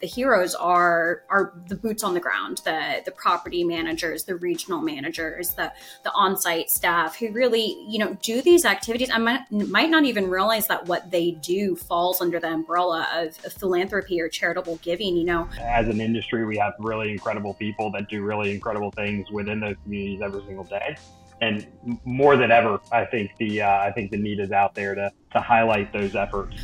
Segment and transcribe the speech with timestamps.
[0.00, 4.80] the heroes are are the boots on the ground, the the property managers, the regional
[4.80, 5.72] managers, the
[6.04, 10.30] the on-site staff who really, you know, do these activities I might, might not even
[10.30, 15.24] realize that what they do falls under the umbrella of, philanthropy or charitable giving, you
[15.24, 15.48] know.
[15.60, 19.74] As an industry, we have really incredible people that do really incredible things within those
[19.84, 20.96] communities every single day
[21.40, 21.66] and
[22.04, 25.12] more than ever, I think the uh, I think the need is out there to
[25.32, 26.56] to highlight those efforts.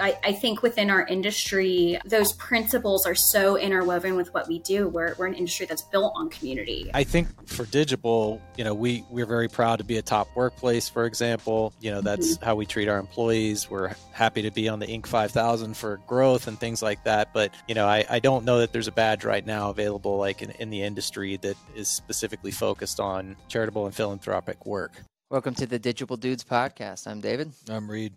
[0.00, 4.88] I, I, think within our industry, those principles are so interwoven with what we do.
[4.88, 6.90] We're, we're an industry that's built on community.
[6.94, 10.88] I think for Digible, you know, we, we're very proud to be a top workplace,
[10.88, 11.72] for example.
[11.80, 12.44] You know, that's mm-hmm.
[12.44, 13.68] how we treat our employees.
[13.70, 15.06] We're happy to be on the Inc.
[15.06, 17.32] 5000 for growth and things like that.
[17.32, 20.42] But, you know, I, I don't know that there's a badge right now available like
[20.42, 24.92] in, in the industry that is specifically focused on charitable and philanthropic work.
[25.30, 27.06] Welcome to the Digible Dudes podcast.
[27.06, 27.52] I'm David.
[27.68, 28.14] I'm Reid.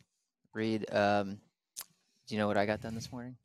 [0.53, 1.37] Reid, um,
[2.27, 3.37] do you know what I got done this morning?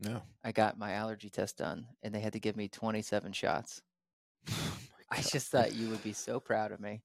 [0.00, 0.22] No.
[0.44, 3.82] I got my allergy test done and they had to give me 27 shots.
[5.08, 7.00] Oh I just thought you would be so proud of me.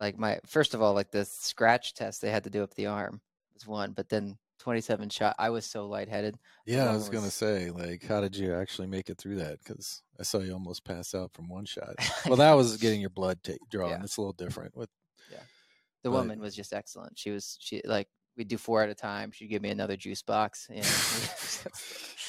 [0.00, 2.86] Like my first of all, like the scratch test they had to do up the
[2.86, 3.20] arm
[3.52, 5.36] was one, but then 27 shot.
[5.38, 6.38] I was so lightheaded.
[6.66, 9.58] Yeah, I was, was gonna say, like, how did you actually make it through that?
[9.58, 11.96] Because I saw you almost pass out from one shot.
[12.26, 13.90] Well, that was getting your blood t- drawn.
[13.90, 14.00] Yeah.
[14.02, 14.76] It's a little different.
[14.76, 14.88] With
[15.30, 15.40] yeah,
[16.04, 17.18] the but, woman was just excellent.
[17.18, 19.30] She was she like we'd do four at a time.
[19.30, 20.68] She'd give me another juice box.
[20.70, 20.86] And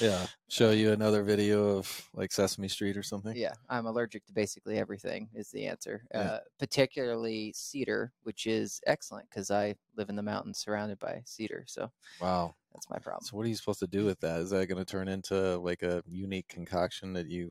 [0.00, 0.26] yeah.
[0.48, 3.36] Show you another video of like Sesame Street or something.
[3.36, 3.52] Yeah.
[3.68, 6.04] I'm allergic to basically everything is the answer.
[6.12, 6.20] Yeah.
[6.20, 11.64] Uh, particularly cedar, which is excellent because I live in the mountains surrounded by cedar.
[11.66, 12.54] So wow.
[12.74, 13.24] That's my problem.
[13.24, 14.40] So what are you supposed to do with that?
[14.40, 17.48] Is that going to turn into like a unique concoction that you?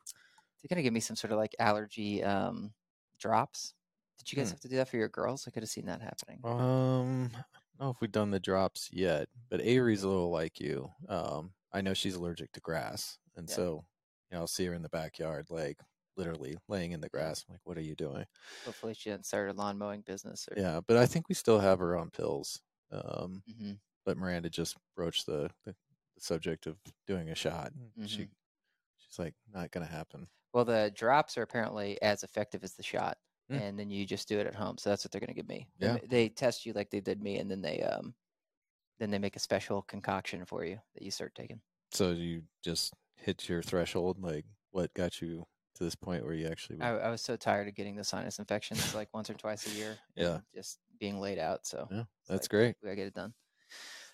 [0.61, 2.73] They're going to give me some sort of like allergy um,
[3.19, 3.73] drops.
[4.19, 4.55] Did you guys hmm.
[4.55, 5.45] have to do that for your girls?
[5.47, 6.39] I could have seen that happening.
[6.43, 7.31] Um,
[7.79, 10.89] know if we've done the drops yet, but Avery's a little like you.
[11.07, 13.55] Um, I know she's allergic to grass, and yeah.
[13.55, 13.85] so
[14.29, 15.77] you know I'll see her in the backyard, like
[16.15, 17.43] literally laying in the grass.
[17.47, 18.25] I'm like, what are you doing?
[18.65, 20.47] Hopefully, she hasn't started a lawn mowing business.
[20.49, 20.59] Or...
[20.59, 22.61] Yeah, but I think we still have her on pills.
[22.91, 23.71] Um, mm-hmm.
[24.05, 27.71] But Miranda just broached the, the, the, subject of doing a shot.
[27.71, 28.05] Mm-hmm.
[28.05, 28.27] She
[28.97, 30.27] she's like, not going to happen.
[30.53, 33.17] Well, the drops are apparently as effective as the shot.
[33.51, 33.61] Mm.
[33.61, 34.77] and then you just do it at home.
[34.77, 35.67] So that's what they're going to give me.
[35.77, 35.97] Yeah.
[36.07, 38.13] They test you like they did me, and then they um,
[38.99, 41.59] then they make a special concoction for you that you start taking.
[41.91, 44.17] So you just hit your threshold.
[44.21, 45.45] Like, what got you
[45.75, 46.79] to this point where you actually?
[46.81, 49.71] I, I was so tired of getting the sinus infections like once or twice a
[49.71, 49.97] year.
[50.15, 50.39] Yeah.
[50.55, 51.65] Just being laid out.
[51.65, 52.75] So yeah, that's like, great.
[52.81, 53.33] We gotta get it done.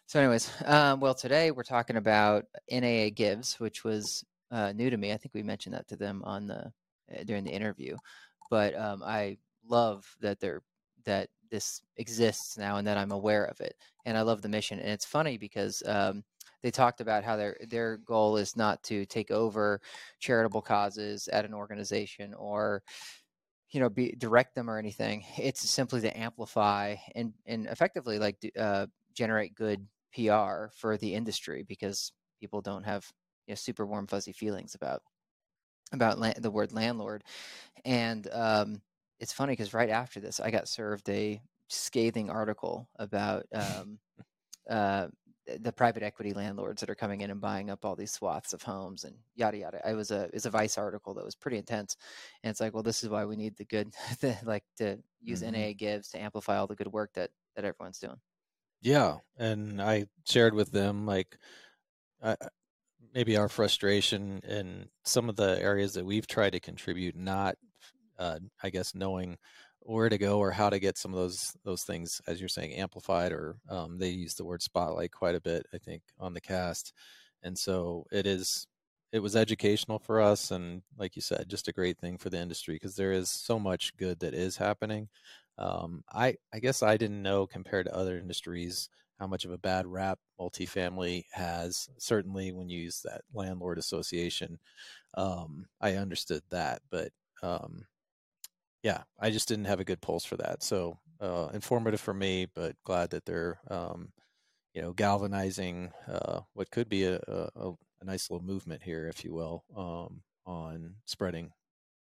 [0.08, 4.98] So, anyways, um, well, today we're talking about NAA Gives, which was uh, new to
[4.98, 5.14] me.
[5.14, 6.72] I think we mentioned that to them on the
[7.12, 7.96] uh, during the interview
[8.50, 9.38] but um, I
[9.68, 10.62] love that they're
[11.06, 13.76] that this exists now and that I'm aware of it.
[14.06, 14.80] And I love the mission.
[14.80, 16.24] And it's funny because um,
[16.62, 19.82] they talked about how their their goal is not to take over
[20.20, 22.84] charitable causes at an organization or
[23.72, 25.24] you know be direct them or anything.
[25.38, 31.64] It's simply to amplify and and effectively like uh, generate good PR for the industry
[31.68, 33.06] because people don't have
[33.48, 35.02] you know, super warm fuzzy feelings about
[35.92, 37.24] about la- the word landlord,
[37.86, 38.82] and um,
[39.20, 44.00] it's funny because right after this, I got served a scathing article about um,
[44.70, 45.08] uh,
[45.62, 48.62] the private equity landlords that are coming in and buying up all these swaths of
[48.62, 49.82] homes and yada yada.
[49.88, 51.98] It was a it's a Vice article that was pretty intense,
[52.44, 55.42] and it's like, well, this is why we need the good, the, like to use
[55.42, 55.60] mm-hmm.
[55.60, 58.20] NAA gives to amplify all the good work that that everyone's doing.
[58.82, 61.38] Yeah, and I shared with them like.
[62.22, 62.36] I,
[63.14, 67.56] maybe our frustration in some of the areas that we've tried to contribute, not,
[68.18, 69.38] uh, I guess, knowing
[69.82, 72.74] where to go or how to get some of those those things, as you're saying,
[72.74, 73.32] amplified.
[73.32, 76.94] Or um, they use the word spotlight quite a bit, I think, on the cast,
[77.44, 78.66] and so it is.
[79.12, 82.38] It was educational for us, and like you said, just a great thing for the
[82.40, 85.10] industry because there is so much good that is happening.
[85.58, 88.88] Um, I I guess I didn't know compared to other industries
[89.20, 91.90] how much of a bad rap multifamily has.
[91.98, 94.60] Certainly, when you use that landlord association,
[95.16, 97.12] um, I understood that, but
[97.44, 97.86] um,
[98.84, 100.64] yeah, I just didn't have a good pulse for that.
[100.64, 104.12] So uh, informative for me, but glad that they're um,
[104.74, 107.72] you know galvanizing uh, what could be a, a,
[108.02, 111.52] a, nice little movement here, if you will, um, on spreading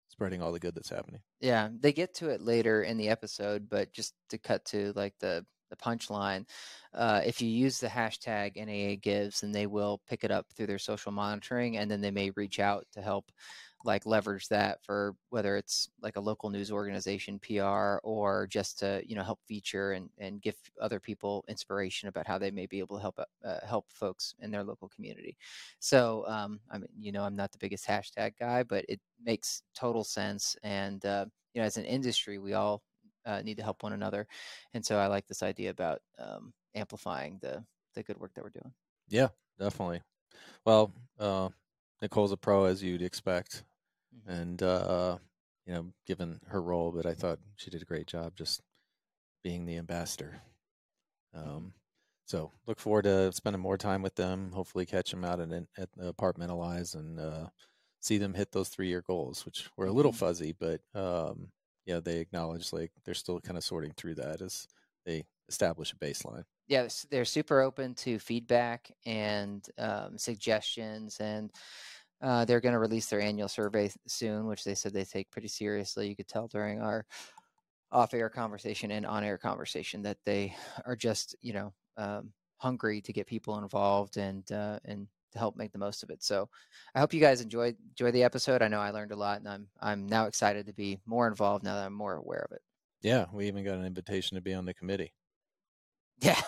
[0.09, 1.21] spreading all the good that's happening.
[1.41, 5.15] Yeah, they get to it later in the episode, but just to cut to like
[5.21, 6.47] the the punchline.
[6.95, 10.67] Uh, if you use the hashtag NAA Gives, then they will pick it up through
[10.67, 13.31] their social monitoring, and then they may reach out to help
[13.87, 19.03] like leverage that for whether it's like a local news organization PR or just to
[19.07, 22.81] you know help feature and and give other people inspiration about how they may be
[22.81, 25.37] able to help uh, help folks in their local community.
[25.79, 29.63] So um, I mean you know I'm not the biggest hashtag guy, but it makes
[29.75, 30.57] total sense.
[30.63, 32.83] And uh, you know as an industry we all
[33.27, 34.27] uh, need to help one another,
[34.73, 37.65] and so I like this idea about um, amplifying the
[37.95, 38.73] the good work that we're doing.
[39.09, 39.29] Yeah,
[39.59, 40.03] definitely.
[40.65, 41.49] Well, uh,
[42.01, 43.65] Nicole's a pro as you'd expect,
[44.15, 44.31] mm-hmm.
[44.31, 45.19] and uh,
[45.67, 48.63] you know, given her role, but I thought she did a great job just
[49.43, 50.41] being the ambassador.
[51.37, 51.49] Mm-hmm.
[51.49, 51.73] Um,
[52.27, 54.51] so look forward to spending more time with them.
[54.53, 57.47] Hopefully, catch them out at, at apartmentalize and uh,
[58.01, 60.19] see them hit those three year goals, which were a little mm-hmm.
[60.19, 61.49] fuzzy, but um,
[61.87, 64.67] yeah, they acknowledge like they're still kind of sorting through that as
[65.05, 71.53] they establish a baseline yeah, they're super open to feedback and um, suggestions, and
[72.21, 75.49] uh, they're going to release their annual survey soon, which they said they take pretty
[75.49, 76.09] seriously.
[76.09, 77.07] You could tell during our
[77.93, 83.27] off-air conversation and on-air conversation that they are just, you know, um, hungry to get
[83.27, 85.07] people involved and uh, and
[85.37, 86.23] to help make the most of it.
[86.23, 86.49] So,
[86.95, 88.63] I hope you guys enjoyed enjoy the episode.
[88.63, 91.65] I know I learned a lot, and I'm I'm now excited to be more involved
[91.65, 92.63] now that I'm more aware of it.
[93.03, 95.13] Yeah, we even got an invitation to be on the committee.
[96.19, 96.41] Yeah.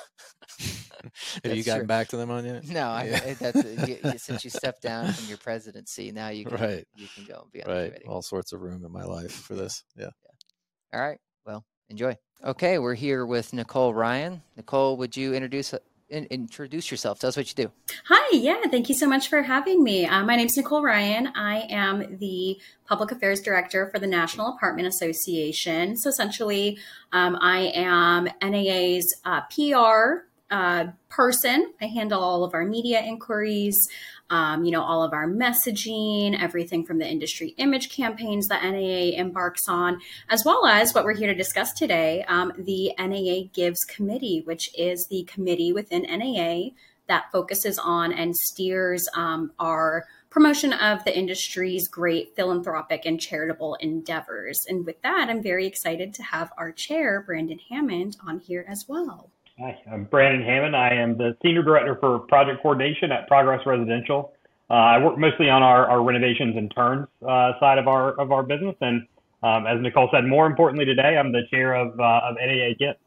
[1.45, 1.87] Have you gotten true.
[1.87, 2.67] back to them on yet?
[2.67, 3.35] No, I, yeah.
[3.35, 6.87] that's you, since you stepped down from your presidency, now you can right.
[6.97, 8.03] you can go and be on right.
[8.09, 9.85] All sorts of room in my life for this.
[9.95, 10.07] Yeah.
[10.07, 10.99] yeah.
[10.99, 11.19] All right.
[11.45, 12.17] Well, enjoy.
[12.43, 14.43] Okay, we're here with Nicole Ryan.
[14.57, 15.75] Nicole, would you introduce
[16.09, 17.19] in, introduce yourself.
[17.19, 17.73] Tell us what you do.
[18.09, 20.07] Hi, yeah, thank you so much for having me.
[20.07, 21.29] Uh, my name is Nicole Ryan.
[21.35, 25.97] I am the Public Affairs Director for the National Apartment Association.
[25.97, 26.79] So essentially,
[27.13, 31.73] um, I am NAA's uh, PR uh, person.
[31.81, 33.89] I handle all of our media inquiries,
[34.31, 39.19] um, you know, all of our messaging, everything from the industry image campaigns that NAA
[39.19, 43.85] embarks on, as well as what we're here to discuss today um, the NAA Gives
[43.85, 46.71] Committee, which is the committee within NAA
[47.09, 53.77] that focuses on and steers um, our promotion of the industry's great philanthropic and charitable
[53.77, 54.61] endeavors.
[54.69, 58.85] And with that, I'm very excited to have our chair, Brandon Hammond, on here as
[58.87, 59.31] well.
[59.61, 60.77] Hi, I'm Brandon Hammond.
[60.77, 64.33] I am the Senior Director for Project Coordination at Progress Residential.
[64.71, 68.31] Uh, I work mostly on our, our renovations and turns uh, side of our of
[68.31, 69.09] our business, and
[69.43, 72.99] um, as Nicole said, more importantly today, I'm the chair of uh, of NAA GIVES,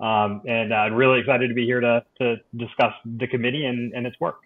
[0.00, 4.06] um, and I'm really excited to be here to to discuss the committee and, and
[4.06, 4.38] its work.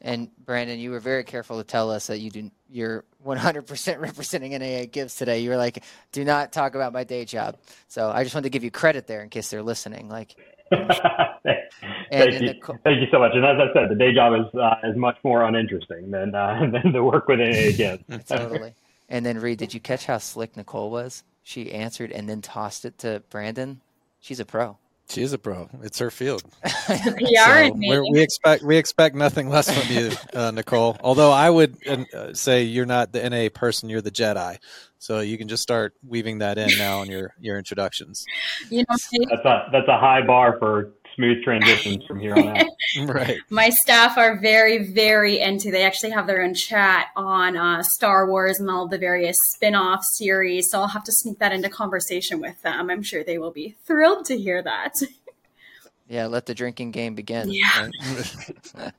[0.00, 4.52] And Brandon, you were very careful to tell us that you do you're 100% representing
[4.52, 5.40] NAA Gives today.
[5.40, 8.50] You were like, "Do not talk about my day job." So I just wanted to
[8.50, 10.08] give you credit there in case they're listening.
[10.08, 10.36] Like,
[12.12, 12.54] thank, you.
[12.62, 13.32] Co- thank you so much.
[13.34, 16.70] And as I said, the day job is uh, is much more uninteresting than uh,
[16.72, 18.04] than the work with AA again.
[18.28, 18.74] totally.
[19.08, 21.24] And then Reid, did you catch how slick Nicole was?
[21.42, 23.80] She answered and then tossed it to Brandon.
[24.20, 24.76] She's a pro.
[25.08, 25.68] She is a pro.
[25.82, 26.44] It's her field.
[26.86, 27.72] so
[28.12, 30.96] we expect we expect nothing less from you, uh, Nicole.
[31.00, 34.58] Although I would uh, say you're not the NA person, you're the Jedi.
[35.00, 38.24] So you can just start weaving that in now in your your introductions.
[38.68, 42.66] You know, that's a that's a high bar for smooth transitions from here on out.
[43.06, 43.38] right.
[43.50, 45.70] My staff are very, very into.
[45.70, 50.02] They actually have their own chat on uh, Star Wars and all the various spin-off
[50.14, 50.70] series.
[50.70, 52.90] So I'll have to sneak that into conversation with them.
[52.90, 54.94] I'm sure they will be thrilled to hear that.
[56.10, 57.52] Yeah, let the drinking game begin.
[57.52, 57.88] Yeah.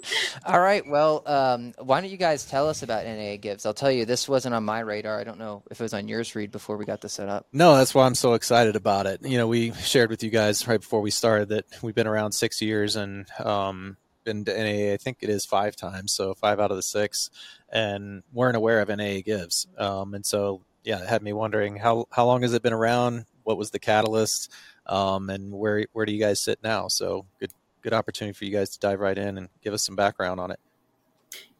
[0.46, 0.84] All right.
[0.84, 3.64] Well, um, why don't you guys tell us about NAA Gives?
[3.64, 5.20] I'll tell you, this wasn't on my radar.
[5.20, 7.46] I don't know if it was on yours, Reid, before we got this set up.
[7.52, 9.24] No, that's why I'm so excited about it.
[9.24, 12.32] You know, we shared with you guys right before we started that we've been around
[12.32, 16.12] six years and um, been to NAA, I think it is five times.
[16.16, 17.30] So five out of the six.
[17.68, 19.68] And weren't aware of NAA Gives.
[19.78, 23.24] Um, and so, yeah, it had me wondering how, how long has it been around?
[23.44, 24.50] What was the catalyst?
[24.88, 26.86] Um, and where where do you guys sit now?
[26.88, 27.50] So good
[27.82, 30.50] good opportunity for you guys to dive right in and give us some background on
[30.50, 30.58] it.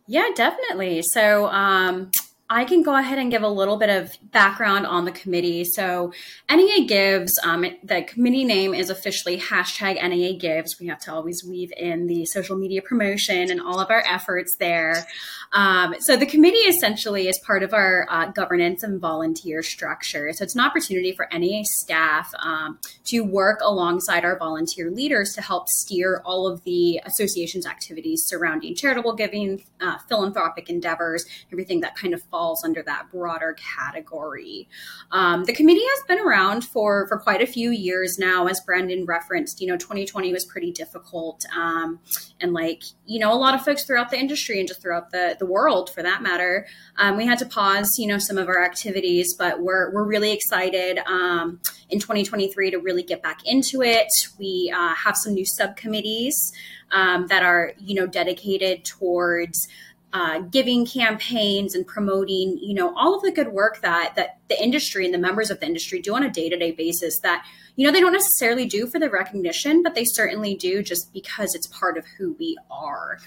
[0.09, 1.02] Yeah, definitely.
[1.02, 2.11] So um,
[2.48, 5.64] I can go ahead and give a little bit of background on the committee.
[5.64, 6.12] So
[6.48, 10.78] NAA Gives, um, the committee name is officially hashtag NAA Gives.
[10.78, 14.56] We have to always weave in the social media promotion and all of our efforts
[14.56, 15.06] there.
[15.52, 20.32] Um, so the committee essentially is part of our uh, governance and volunteer structure.
[20.32, 25.42] So it's an opportunity for NAA staff um, to work alongside our volunteer leaders to
[25.42, 31.96] help steer all of the association's activities surrounding charitable giving, uh, philanthropic endeavors, everything that
[31.96, 34.69] kind of falls under that broader category.
[35.11, 39.07] Um, the committee has been around for for quite a few years now, as Brandon
[39.07, 39.62] referenced.
[39.62, 41.99] You know, 2020 was pretty difficult, um,
[42.38, 45.37] and like you know, a lot of folks throughout the industry and just throughout the
[45.38, 46.66] the world, for that matter,
[46.99, 47.99] um, we had to pause.
[47.99, 52.78] You know, some of our activities, but we're we're really excited um, in 2023 to
[52.78, 54.09] really get back into it.
[54.38, 56.52] We uh, have some new subcommittees
[56.90, 59.69] um, that are you know dedicated towards
[60.12, 64.62] uh, giving campaigns and promoting you know all of the good work that that the
[64.62, 67.44] industry and the members of the industry do on a day-to-day basis that
[67.75, 71.54] you know they don't necessarily do for the recognition but they certainly do just because
[71.54, 73.18] it's part of who we are.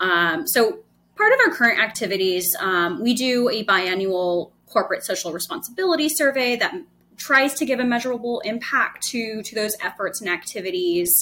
[0.00, 0.78] Um, so
[1.16, 6.74] part of our current activities um, we do a biannual corporate social responsibility survey that
[7.16, 11.12] tries to give a measurable impact to to those efforts and activities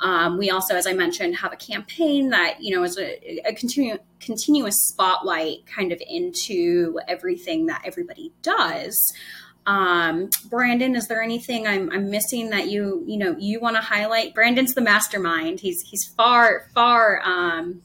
[0.00, 3.54] um, we also, as I mentioned, have a campaign that you know is a, a
[3.54, 8.98] continu- continuous spotlight kind of into everything that everybody does.
[9.66, 13.82] Um, Brandon, is there anything I'm, I'm missing that you you know you want to
[13.82, 14.34] highlight?
[14.34, 15.60] Brandon's the mastermind.
[15.60, 17.20] He's he's far far.
[17.24, 17.82] Um,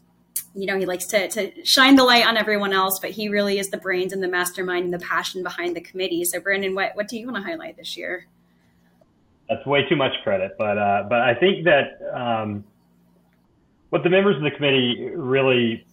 [0.54, 3.58] you know, he likes to, to shine the light on everyone else, but he really
[3.58, 6.26] is the brains and the mastermind and the passion behind the committee.
[6.26, 8.28] So, Brandon, what, what do you want to highlight this year?
[9.52, 10.54] That's way too much credit.
[10.58, 12.64] But uh, but I think that um,
[13.90, 15.86] what the members of the committee really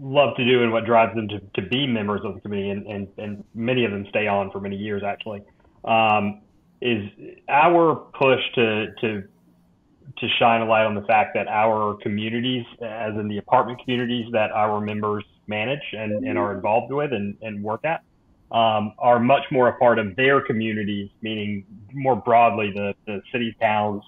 [0.00, 2.86] love to do and what drives them to, to be members of the committee and,
[2.86, 5.40] and, and many of them stay on for many years actually
[5.84, 6.42] um,
[6.82, 7.08] is
[7.48, 9.22] our push to to
[10.18, 14.26] to shine a light on the fact that our communities as in the apartment communities
[14.32, 18.02] that our members manage and, and are involved with and, and work at
[18.52, 23.54] um, are much more a part of their communities, meaning more broadly the, the cities,
[23.60, 24.02] towns,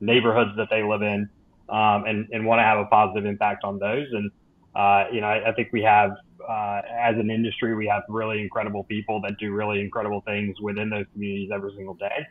[0.00, 1.28] neighborhoods that they live in,
[1.68, 4.06] um, and, and want to have a positive impact on those.
[4.12, 4.30] And,
[4.74, 6.10] uh, you know, I, I, think we have,
[6.46, 10.90] uh, as an industry, we have really incredible people that do really incredible things within
[10.90, 12.26] those communities every single day.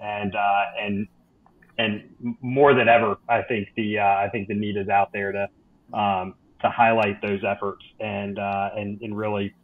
[0.00, 1.08] And, uh, and,
[1.78, 5.32] and more than ever, I think the, uh, I think the need is out there
[5.32, 9.54] to, um, to highlight those efforts and, uh, and, and really,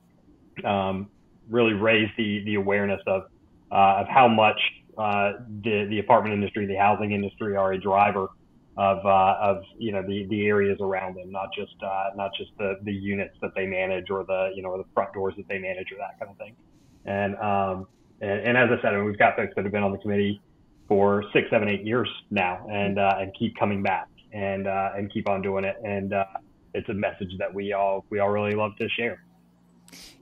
[0.64, 1.08] um,
[1.48, 3.22] really raise the the awareness of
[3.70, 4.60] uh, of how much
[4.98, 5.32] uh,
[5.62, 8.28] the the apartment industry, the housing industry, are a driver
[8.76, 12.50] of uh, of you know the the areas around them, not just uh, not just
[12.58, 15.48] the the units that they manage or the you know or the front doors that
[15.48, 16.56] they manage or that kind of thing.
[17.04, 17.86] And um
[18.22, 19.98] and, and as I said, I mean, we've got folks that have been on the
[19.98, 20.40] committee
[20.88, 25.12] for six, seven, eight years now, and uh, and keep coming back and uh, and
[25.12, 25.76] keep on doing it.
[25.84, 26.24] And uh,
[26.72, 29.22] it's a message that we all we all really love to share.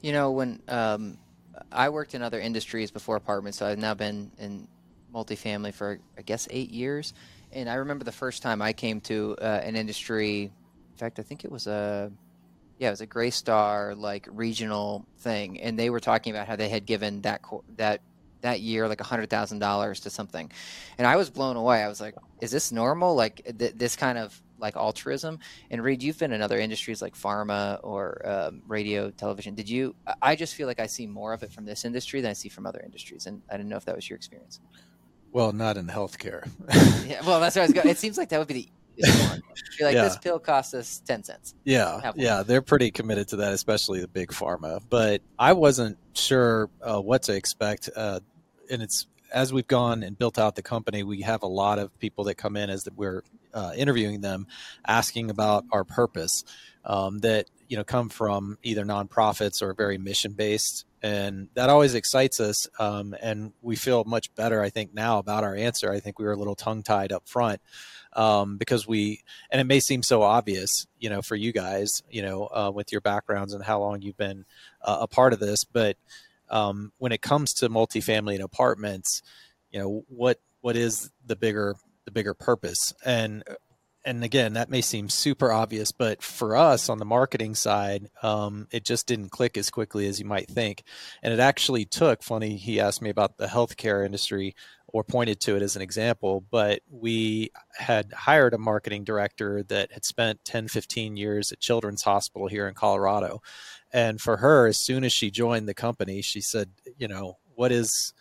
[0.01, 1.19] You know, when um,
[1.73, 4.69] I worked in other industries before apartments, so I've now been in
[5.15, 7.13] multifamily for I guess eight years.
[7.53, 10.43] And I remember the first time I came to uh, an industry.
[10.45, 12.13] In fact, I think it was a
[12.79, 16.69] yeah, it was a Greystar like regional thing, and they were talking about how they
[16.69, 17.43] had given that
[17.77, 18.01] that
[18.41, 20.51] that year like hundred thousand dollars to something,
[20.97, 21.83] and I was blown away.
[21.83, 23.15] I was like, "Is this normal?
[23.15, 25.39] Like th- this kind of like altruism.
[25.71, 29.55] And Reid, you've been in other industries like pharma or um, radio, television.
[29.55, 29.95] Did you?
[30.21, 32.49] I just feel like I see more of it from this industry than I see
[32.49, 34.61] from other industries, and I didn't know if that was your experience.
[35.33, 36.49] Well, not in healthcare.
[37.09, 37.89] yeah, well, that's what I was going.
[37.89, 39.43] It seems like that would be the one.
[39.81, 40.05] Like, yeah.
[40.05, 41.55] this pill costs us 10 cents.
[41.65, 42.13] Yeah.
[42.17, 42.43] Yeah.
[42.43, 44.81] They're pretty committed to that, especially the big pharma.
[44.89, 47.89] But I wasn't sure uh, what to expect.
[47.95, 48.21] Uh,
[48.71, 51.97] and it's as we've gone and built out the company, we have a lot of
[51.99, 53.23] people that come in as we're
[53.55, 54.47] uh, interviewing them,
[54.87, 56.45] asking about our purpose
[56.85, 61.95] um, that you know come from either nonprofits or very mission based, and that always
[61.95, 62.69] excites us.
[62.79, 65.91] Um, and we feel much better, I think, now about our answer.
[65.91, 67.61] I think we were a little tongue tied up front.
[68.13, 69.23] Um, because we
[69.53, 72.91] and it may seem so obvious you know for you guys you know uh, with
[72.91, 74.45] your backgrounds and how long you've been
[74.83, 75.97] uh, a part of this but
[76.51, 79.23] um, when it comes to multifamily and apartments
[79.71, 82.93] you know what what is the bigger the bigger purpose?
[83.05, 83.45] And
[84.03, 88.67] and again that may seem super obvious but for us on the marketing side um,
[88.71, 90.83] it just didn't click as quickly as you might think.
[91.23, 94.55] And it actually took funny he asked me about the healthcare industry
[94.93, 99.93] or pointed to it as an example but we had hired a marketing director that
[99.93, 103.41] had spent 10 15 years at children's hospital here in colorado
[103.93, 107.73] and for her as soon as she joined the company she said you know what
[107.73, 108.13] is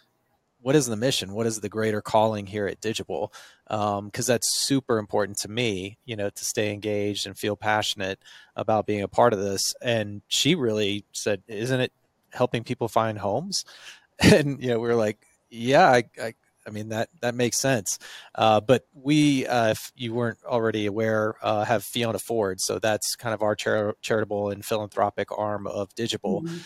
[0.62, 1.34] what is the mission?
[1.34, 3.32] What is the greater calling here at Digible?
[3.68, 8.20] Because um, that's super important to me, you know, to stay engaged and feel passionate
[8.56, 9.74] about being a part of this.
[9.82, 11.94] And she really said, "Isn't it
[12.32, 13.66] helping people find homes?"
[14.22, 15.18] And you know, we are like,
[15.50, 16.34] "Yeah, I, I,
[16.68, 18.00] I mean that that makes sense.
[18.36, 23.16] Uh, but we, uh, if you weren't already aware, uh, have Fiona Ford, so that's
[23.16, 26.58] kind of our char- charitable and philanthropic arm of Digible, mm-hmm.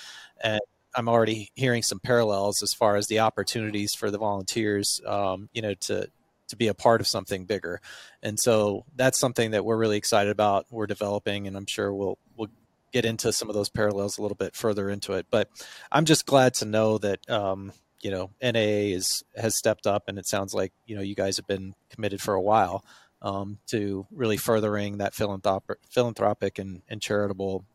[0.43, 0.61] and
[0.95, 5.61] I'm already hearing some parallels as far as the opportunities for the volunteers, um, you
[5.61, 6.07] know, to
[6.49, 7.81] to be a part of something bigger.
[8.21, 10.67] And so that's something that we're really excited about.
[10.69, 12.49] We're developing, and I'm sure we'll we'll
[12.91, 15.25] get into some of those parallels a little bit further into it.
[15.31, 15.49] But
[15.91, 17.73] I'm just glad to know that um,
[18.03, 21.37] you know NAA is has stepped up, and it sounds like you know you guys
[21.37, 22.85] have been committed for a while
[23.21, 27.65] um, to really furthering that philanthropic, philanthropic and, and charitable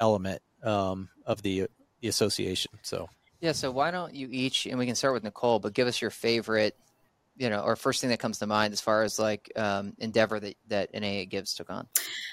[0.00, 1.68] element um, of the
[2.00, 2.72] the association.
[2.82, 3.08] So
[3.40, 6.00] yeah, so why don't you each, and we can start with Nicole, but give us
[6.00, 6.74] your favorite
[7.38, 10.40] you know, or first thing that comes to mind as far as like um, endeavor
[10.40, 11.86] that that NAA Gives took on.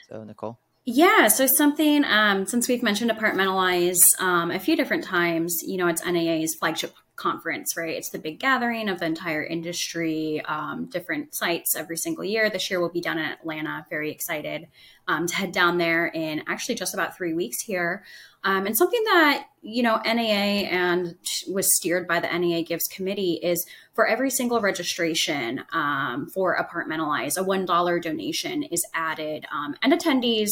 [0.09, 0.57] So Nicole.
[0.85, 5.87] Yeah, so something um, since we've mentioned Apartmentalize um, a few different times, you know,
[5.87, 7.95] it's NAA's flagship conference, right?
[7.95, 12.49] It's the big gathering of the entire industry, um, different sites every single year.
[12.49, 13.85] This year we'll be down in Atlanta.
[13.89, 14.67] Very excited
[15.07, 18.03] um, to head down there in actually just about three weeks here.
[18.45, 21.15] Um, and something that you know NAA and
[21.47, 27.37] was steered by the NAA Gives Committee is for every single registration um, for Apartmentalize,
[27.37, 30.49] a one dollar donation is added, um, and attendees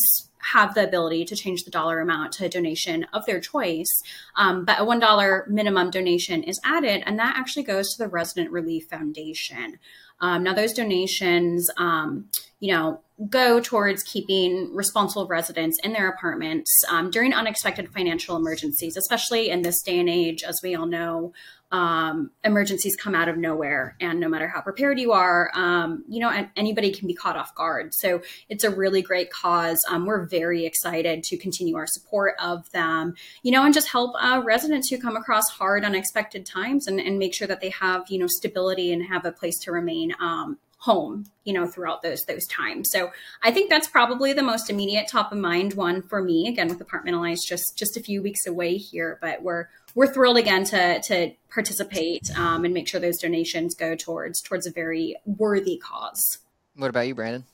[0.54, 4.02] have the ability to change the dollar amount to a donation of their choice.
[4.36, 8.10] Um, but a one dollar minimum donation is added, and that actually goes to the
[8.10, 9.80] Resident Relief Foundation.
[10.22, 16.72] Um, now, those donations, um, you know, go towards keeping responsible residents in their apartments
[16.90, 21.34] um, during unexpected financial emergencies, especially in this day and age, as we all know.
[21.72, 26.20] Um, emergencies come out of nowhere, and no matter how prepared you are, um, you
[26.20, 27.94] know, anybody can be caught off guard.
[27.94, 29.82] So it's a really great cause.
[29.90, 34.14] Um, we're very excited to continue our support of them, you know, and just help
[34.20, 38.10] uh, residents who come across hard, unexpected times, and, and make sure that they have,
[38.10, 42.24] you know, stability and have a place to remain um, home you know throughout those
[42.24, 43.12] those times so
[43.44, 46.80] i think that's probably the most immediate top of mind one for me again with
[46.80, 51.32] apartmentalize just just a few weeks away here but we're we're thrilled again to to
[51.50, 56.40] participate um, and make sure those donations go towards towards a very worthy cause.
[56.76, 57.46] What about you brandon?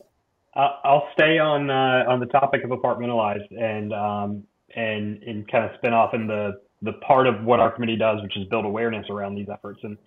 [0.55, 4.43] Uh, i'll stay on uh, on the topic of apartmentalize and um,
[4.75, 8.21] and and kind of spin off in the the part of what our committee does
[8.21, 9.79] which is build awareness around these efforts.
[9.83, 9.97] And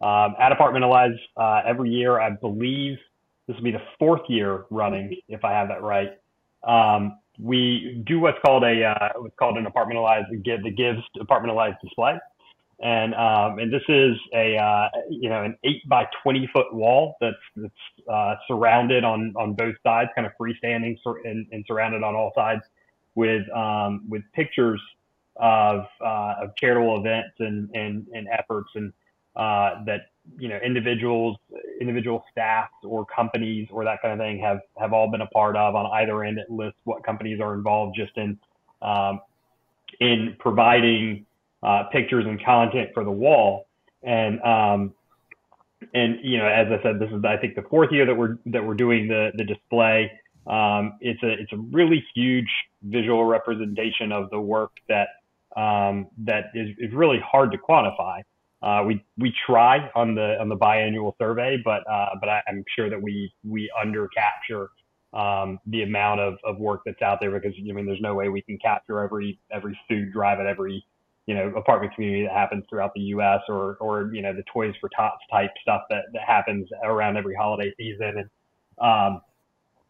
[0.00, 2.96] um, at Apartmentalize, uh, every year, I believe
[3.46, 6.18] this will be the fourth year running, if I have that right.
[6.62, 11.76] Um, we do what's called a uh, what's called an apartmentalized give the gives apartmentalize
[11.80, 12.18] display,
[12.80, 17.16] and um, and this is a uh, you know an eight by twenty foot wall
[17.20, 22.14] that's that's uh, surrounded on on both sides, kind of freestanding and, and surrounded on
[22.14, 22.62] all sides
[23.14, 24.80] with um, with pictures
[25.36, 28.92] of uh, of charitable events and and and efforts and
[29.36, 30.06] uh, that
[30.38, 31.36] you know individuals,
[31.80, 35.56] individual staffs or companies or that kind of thing have have all been a part
[35.56, 35.74] of.
[35.74, 38.38] On either end, it lists what companies are involved just in
[38.82, 39.20] um,
[40.00, 41.26] in providing
[41.62, 43.66] uh, pictures and content for the wall.
[44.02, 44.94] And um,
[45.94, 48.38] and you know, as I said, this is I think the fourth year that we're
[48.46, 50.10] that we're doing the the display.
[50.46, 52.50] Um, it's a it's a really huge
[52.82, 55.08] visual representation of the work that
[55.56, 58.22] um, that is, is really hard to quantify.
[58.62, 62.62] Uh, we we try on the on the biannual survey, but uh, but I, am
[62.76, 64.68] sure that we we under capture
[65.14, 68.28] um, the amount of, of work that's out there because I mean there's no way
[68.28, 70.84] we can capture every every food drive at every
[71.26, 73.40] you know apartment community that happens throughout the U.S.
[73.48, 77.34] or or you know the Toys for Tots type stuff that that happens around every
[77.34, 78.30] holiday season and
[78.78, 79.22] um,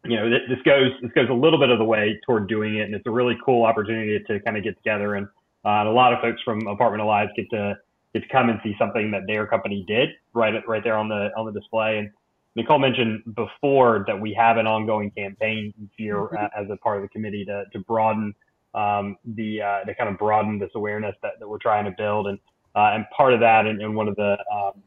[0.05, 2.83] you know this goes this goes a little bit of the way toward doing it
[2.83, 5.27] and it's a really cool opportunity to kind of get together and,
[5.65, 7.75] uh, and a lot of folks from Apartmentalize get to
[8.13, 11.29] get to come and see something that their company did right right there on the
[11.37, 11.99] on the display.
[11.99, 12.09] And
[12.55, 16.61] Nicole mentioned before that we have an ongoing campaign here mm-hmm.
[16.61, 18.33] as a part of the committee to to broaden
[18.73, 22.27] um, the uh, to kind of broaden this awareness that, that we're trying to build.
[22.27, 22.39] And
[22.75, 24.81] uh, and part of that and, and one of the um,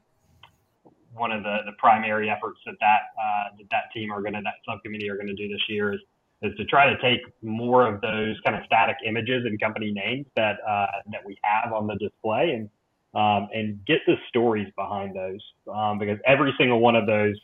[1.14, 4.40] one of the, the primary efforts that that uh, that, that team are going to
[4.42, 6.00] that subcommittee are going to do this year is
[6.42, 10.26] is to try to take more of those kind of static images and company names
[10.36, 12.68] that uh, that we have on the display and
[13.14, 15.40] um, and get the stories behind those
[15.72, 17.34] um, because every single one of those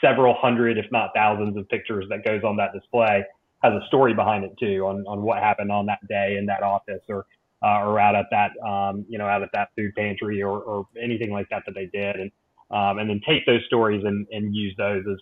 [0.00, 3.24] several hundred, if not thousands, of pictures that goes on that display
[3.62, 6.62] has a story behind it too on, on what happened on that day in that
[6.62, 7.26] office or
[7.62, 10.86] uh, or out at that um, you know out at that food pantry or, or
[11.02, 12.16] anything like that that they did.
[12.16, 12.30] And
[12.70, 15.18] um, and then take those stories and, and use those as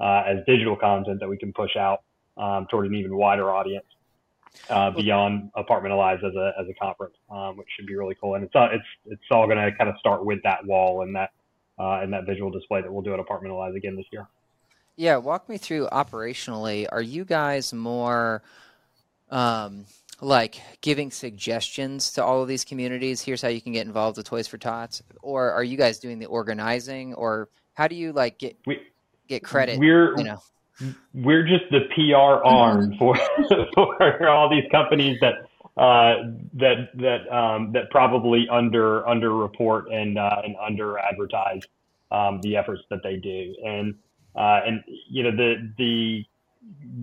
[0.00, 2.02] uh, as digital content that we can push out
[2.38, 3.86] um, toward an even wider audience
[4.70, 8.34] uh, beyond Apartmentalize as a as a conference, um, which should be really cool.
[8.34, 11.14] And it's all, it's it's all going to kind of start with that wall and
[11.14, 11.30] that
[11.78, 14.26] uh, in that visual display that we'll do at Apartmentalize again this year.
[14.96, 16.86] Yeah, walk me through operationally.
[16.90, 18.42] Are you guys more
[19.30, 19.84] um,
[20.22, 23.20] like giving suggestions to all of these communities?
[23.20, 26.18] Here's how you can get involved with Toys for Tots, or are you guys doing
[26.18, 28.80] the organizing, or how do you like get we,
[29.28, 29.78] get credit?
[29.78, 30.38] We're you know
[31.14, 33.16] we're just the PR arm for
[33.74, 35.34] for all these companies that
[35.76, 41.62] uh, that that um, that probably under underreport and uh, and under advertise
[42.10, 43.54] um, the efforts that they do.
[43.64, 43.94] And
[44.34, 46.24] uh, and you know the the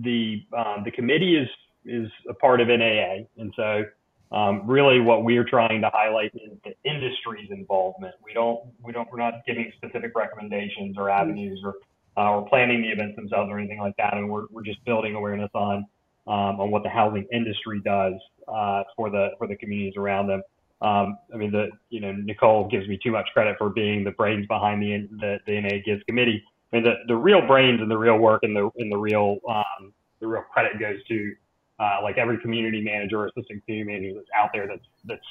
[0.02, 1.48] the um, the committee is
[1.84, 3.84] is a part of NAA, and so
[4.32, 8.14] um, really what we're trying to highlight is the industry's involvement.
[8.24, 11.74] We don't we don't we're not giving specific recommendations or avenues or
[12.16, 15.14] uh, or planning the events themselves or anything like that, and we're we're just building
[15.14, 15.84] awareness on
[16.26, 18.14] um, on what the housing industry does
[18.48, 20.42] uh, for the for the communities around them.
[20.80, 24.12] Um, I mean, the you know Nicole gives me too much credit for being the
[24.12, 26.42] brains behind the the, the NAA Gives committee.
[26.72, 29.38] I mean, the, the real brains and the real work and the and the real
[29.48, 31.34] um, the real credit goes to
[31.78, 35.26] uh, like every community manager or assistant community manager that's out there that's that's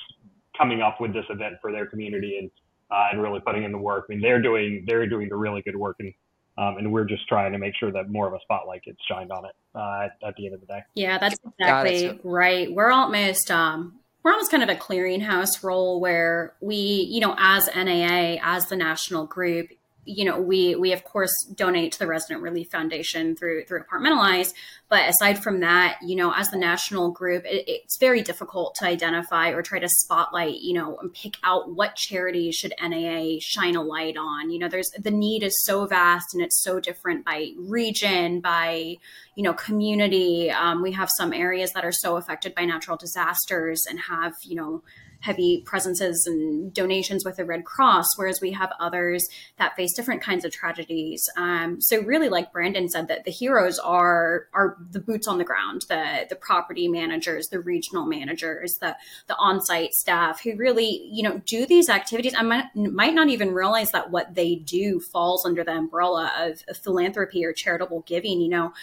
[0.57, 2.51] coming up with this event for their community and
[2.91, 4.05] uh, and really putting in the work.
[4.09, 6.13] I mean, they're doing they're doing the really good work and
[6.57, 9.31] um, and we're just trying to make sure that more of a spotlight gets shined
[9.31, 10.83] on it uh, at, at, the end of the day.
[10.93, 12.71] Yeah, that's exactly right.
[12.71, 17.69] We're almost um, we're almost kind of a clearinghouse role where we, you know, as
[17.75, 19.69] NAA, as the national group,
[20.05, 24.53] you know, we we of course donate to the Resident Relief Foundation through through Apartmentalize,
[24.89, 28.85] but aside from that, you know, as the national group, it, it's very difficult to
[28.85, 33.75] identify or try to spotlight, you know, and pick out what charity should NAA shine
[33.75, 34.51] a light on.
[34.51, 38.97] You know, there's the need is so vast and it's so different by region, by
[39.35, 40.51] you know community.
[40.51, 44.55] Um, we have some areas that are so affected by natural disasters and have you
[44.55, 44.83] know
[45.23, 49.25] heavy presences and donations with the Red Cross, whereas we have others
[49.57, 51.29] that face different kinds of tragedies.
[51.37, 55.45] Um, so really, like Brandon said, that the heroes are are the boots on the
[55.45, 61.07] ground, the the property managers, the regional managers, the the on site staff who really
[61.09, 62.35] you know do these activities.
[62.37, 66.61] I might, might not even realize that what they do falls under the umbrella of,
[66.83, 68.41] philanthropy or charitable giving.
[68.41, 68.73] You know,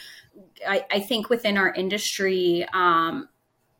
[0.66, 2.66] I, I think within our industry.
[2.72, 3.28] Um,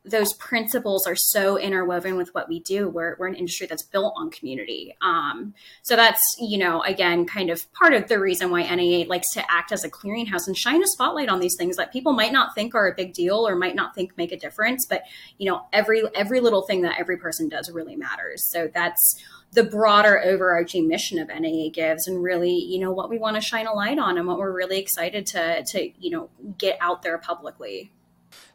[0.03, 2.89] those principles are so interwoven with what we do.
[2.89, 4.95] We're, we're an industry that's built on community.
[5.01, 9.31] Um, so that's, you know, again, kind of part of the reason why NAA likes
[9.33, 12.33] to act as a clearinghouse and shine a spotlight on these things that people might
[12.33, 14.87] not think are a big deal or might not think make a difference.
[14.87, 15.03] But,
[15.37, 18.43] you know, every, every little thing that every person does really matters.
[18.49, 19.21] So that's
[19.53, 23.41] the broader overarching mission of NAA gives and really, you know, what we want to
[23.41, 27.03] shine a light on and what we're really excited to, to, you know, get out
[27.03, 27.91] there publicly.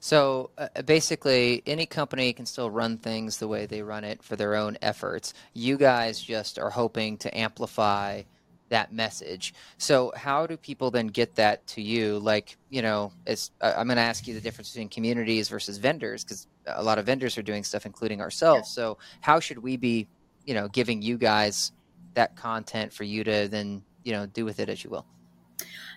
[0.01, 4.37] So uh, basically, any company can still run things the way they run it for
[4.37, 5.35] their own efforts.
[5.53, 8.23] You guys just are hoping to amplify
[8.69, 9.55] that message.
[9.79, 12.19] So how do people then get that to you?
[12.19, 16.25] Like, you know, it's, I'm going to ask you the difference between communities versus vendors
[16.25, 18.69] because a lot of vendors are doing stuff, including ourselves.
[18.71, 18.83] Yeah.
[18.83, 20.09] So how should we be,
[20.45, 21.73] you know, giving you guys
[22.15, 25.07] that content for you to then, you know, do with it as you will?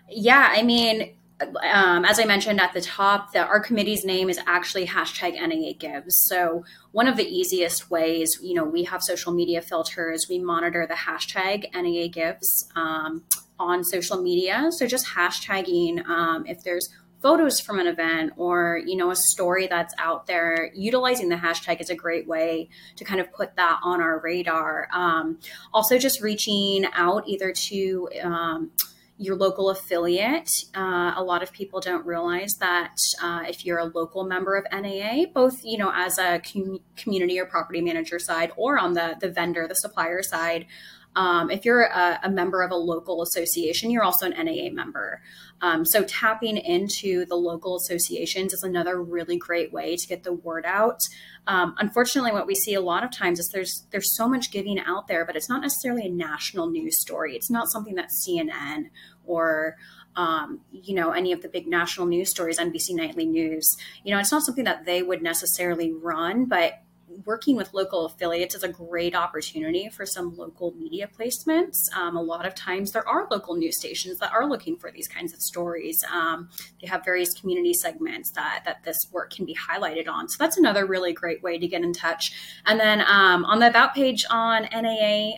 [0.08, 4.40] Yeah, I mean, um, as I mentioned at the top, the, our committee's name is
[4.46, 6.16] actually hashtag NAA Gives.
[6.28, 10.28] So one of the easiest ways, you know, we have social media filters.
[10.30, 13.24] We monitor the hashtag NAA Gives um,
[13.58, 14.70] on social media.
[14.72, 16.90] So just hashtagging um, if there's
[17.22, 21.82] photos from an event or you know a story that's out there utilizing the hashtag
[21.82, 25.38] is a great way to kind of put that on our radar um,
[25.74, 28.72] also just reaching out either to um,
[29.20, 30.50] your local affiliate.
[30.74, 34.66] Uh, a lot of people don't realize that uh, if you're a local member of
[34.72, 39.18] NAA, both you know as a com- community or property manager side, or on the
[39.20, 40.66] the vendor, the supplier side,
[41.16, 45.22] um, if you're a, a, member of a local association, you're also an NAA member.
[45.62, 50.34] Um, so tapping into the local associations is another really great way to get the
[50.34, 51.02] word out.
[51.48, 54.80] Um, unfortunately, what we see a lot of times is there's there's so much giving
[54.80, 57.36] out there, but it's not necessarily a national news story.
[57.36, 58.86] It's not something that CNN
[59.26, 59.76] or
[60.16, 63.78] um, you know, any of the big national news stories, NBC Nightly News.
[64.04, 66.82] You know, it's not something that they would necessarily run, but
[67.26, 71.76] working with local affiliates is a great opportunity for some local media placements.
[71.96, 75.08] Um, a lot of times there are local news stations that are looking for these
[75.08, 76.04] kinds of stories.
[76.12, 76.50] Um,
[76.82, 80.30] they have various community segments that, that this work can be highlighted on.
[80.30, 82.32] So that's another really great way to get in touch.
[82.66, 85.38] And then um, on the About page on NAA,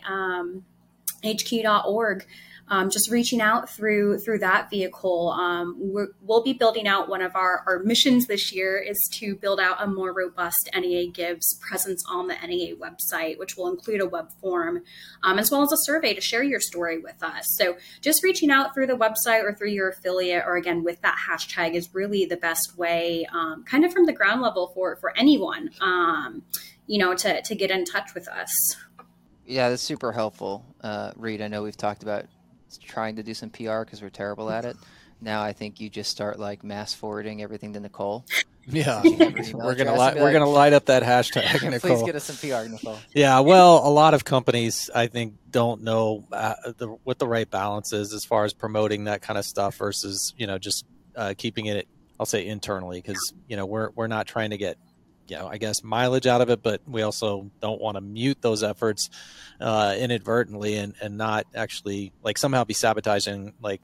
[1.24, 2.26] HQ.org,
[2.68, 5.30] um, just reaching out through through that vehicle.
[5.30, 9.34] Um, we will be building out one of our, our missions this year is to
[9.36, 14.00] build out a more robust NAA Gives presence on the NAA website, which will include
[14.00, 14.82] a web form
[15.22, 17.46] um, as well as a survey to share your story with us.
[17.58, 21.16] So just reaching out through the website or through your affiliate or again with that
[21.28, 25.16] hashtag is really the best way, um, kind of from the ground level for for
[25.16, 26.42] anyone, um,
[26.86, 28.76] you know, to to get in touch with us.
[29.44, 31.42] Yeah, that's super helpful, uh, Reid.
[31.42, 32.26] I know we've talked about
[32.78, 34.76] trying to do some PR because we're terrible at it.
[35.20, 38.24] Now I think you just start like mass forwarding everything to Nicole.
[38.64, 41.62] Yeah, we're gonna li- we're gonna light up that hashtag.
[41.68, 41.96] Nicole.
[41.96, 42.96] Please get us some PR, Nicole.
[43.12, 47.50] Yeah, well, a lot of companies I think don't know uh, the, what the right
[47.50, 50.84] balance is as far as promoting that kind of stuff versus you know just
[51.16, 51.88] uh, keeping it.
[52.20, 54.78] I'll say internally because you know we're we're not trying to get
[55.32, 58.36] you know, I guess mileage out of it, but we also don't want to mute
[58.42, 59.08] those efforts
[59.62, 63.80] uh, inadvertently and, and not actually like somehow be sabotaging like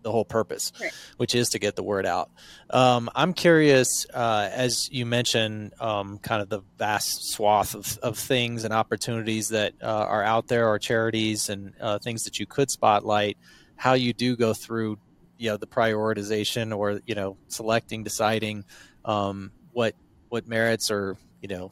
[0.00, 0.90] the whole purpose, right.
[1.18, 2.30] which is to get the word out.
[2.70, 8.18] Um, I'm curious, uh, as you mentioned, um, kind of the vast swath of, of
[8.18, 12.46] things and opportunities that uh, are out there, or charities and uh, things that you
[12.46, 13.36] could spotlight.
[13.76, 14.98] How you do go through,
[15.36, 18.64] you know, the prioritization or you know, selecting, deciding
[19.04, 19.94] um, what
[20.28, 21.70] what merits or you know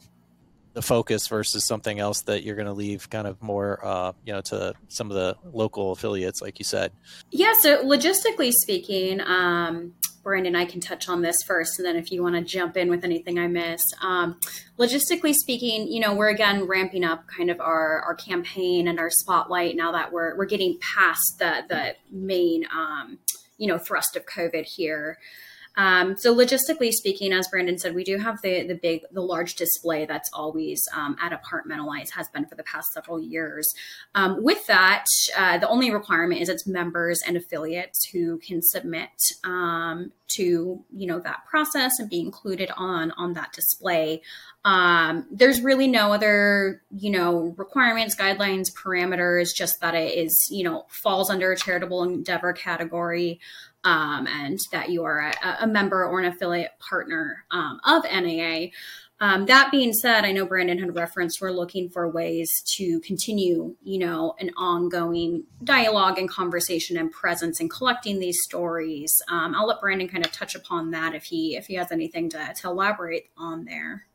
[0.77, 4.31] the focus versus something else that you're going to leave kind of more uh, you
[4.31, 6.91] know to some of the local affiliates like you said?
[7.31, 12.11] Yeah so logistically speaking um, brandon i can touch on this first and then if
[12.11, 14.37] you want to jump in with anything i missed um,
[14.77, 19.09] logistically speaking you know we're again ramping up kind of our, our campaign and our
[19.09, 23.17] spotlight now that we're, we're getting past the, the main um,
[23.57, 25.17] you know thrust of covid here
[25.77, 29.55] um, so logistically speaking, as Brandon said, we do have the the big, the large
[29.55, 33.71] display that's always um, at Apartmentalize has been for the past several years.
[34.15, 35.05] Um, with that,
[35.37, 39.09] uh, the only requirement is it's members and affiliates who can submit
[39.43, 44.23] um, to you know that process and be included on on that display.
[44.65, 49.55] Um, there's really no other you know requirements, guidelines, parameters.
[49.55, 53.39] Just that it is you know falls under a charitable endeavor category
[53.83, 58.67] um, and that you are a, a, member or an affiliate partner um, of NAA.
[59.19, 63.75] Um, that being said, I know Brandon had referenced we're looking for ways to continue,
[63.81, 69.11] you know, an ongoing dialogue and conversation and presence in collecting these stories.
[69.29, 72.29] Um, I'll let Brandon kind of touch upon that if he if he has anything
[72.31, 74.05] to, to elaborate on there.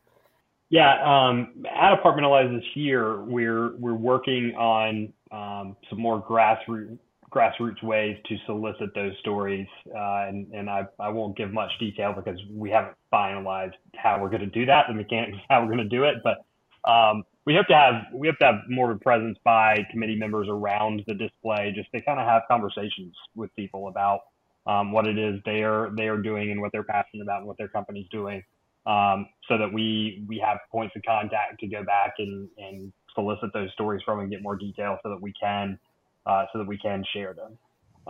[0.69, 6.97] Yeah, um, at Apartmentalize this year, we're we're working on um, some more grassroots
[7.33, 9.67] grassroots ways to solicit those stories.
[9.87, 14.29] Uh, and and I, I won't give much detail because we haven't finalized how we're
[14.29, 16.15] going to do that, the mechanics how we're going to do it.
[16.23, 19.85] But um, we hope to have we hope to have more of a presence by
[19.91, 24.21] committee members around the display, just to kind of have conversations with people about
[24.67, 27.47] um, what it is they are they are doing and what they're passionate about and
[27.47, 28.41] what their company's doing,
[28.85, 33.51] um, so that we we have points of contact to go back and and solicit
[33.53, 35.77] those stories from and get more detail so that we can
[36.25, 37.57] uh, so that we can share them.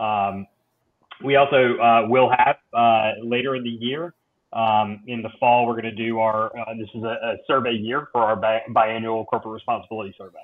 [0.04, 0.46] Um,
[1.24, 4.14] we also uh, will have uh, later in the year,
[4.54, 7.72] um, in the fall, we're going to do our, uh, this is a, a, survey
[7.72, 10.38] year for our bi- biannual corporate responsibility survey.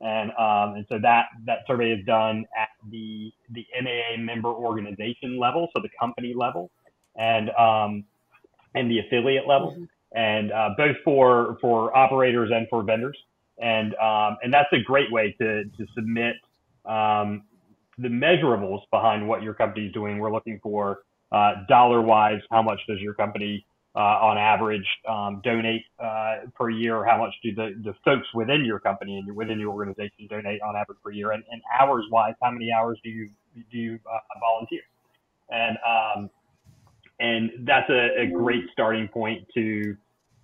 [0.00, 5.40] And, um, and so that, that survey is done at the, the NAA member organization
[5.40, 6.70] level, so the company level
[7.16, 8.04] and, um,
[8.76, 9.72] and the affiliate level.
[9.72, 9.84] Mm-hmm.
[10.12, 13.18] And uh, both for, for operators and for vendors.
[13.60, 16.36] And, um, and that's a great way to, to submit
[16.88, 17.44] um,
[17.98, 20.18] the measurables behind what your company is doing.
[20.18, 25.40] We're looking for uh, dollar wise, how much does your company uh, on average um,
[25.44, 27.04] donate uh, per year?
[27.04, 30.76] How much do the, the folks within your company and within your organization donate on
[30.76, 31.32] average per year?
[31.32, 33.28] And, and hours wise, how many hours do you
[33.70, 34.82] do you uh, volunteer?
[35.50, 36.30] And um,
[37.20, 39.96] and that's a, a, great starting point to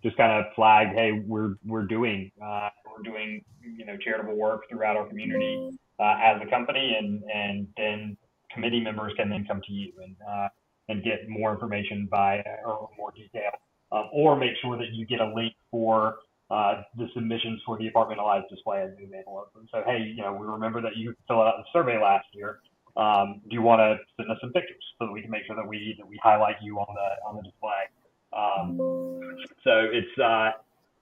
[0.02, 4.68] just kind of flag, hey, we're we're doing uh, we're doing you know charitable work
[4.68, 8.16] throughout our community uh, as a company, and and then
[8.52, 10.48] committee members can then come to you and uh,
[10.88, 13.50] and get more information by or more detail,
[13.92, 16.16] um, or make sure that you get a link for
[16.50, 19.46] uh, the submissions for the Apartmentalize display as an example.
[19.72, 22.61] So, hey, you know, we remember that you filled out the survey last year.
[22.96, 25.57] Um, do you want to send us some pictures so that we can make sure
[25.57, 27.83] that we that we highlight you on the on the display?
[28.33, 28.76] Um,
[29.64, 30.50] so it's uh,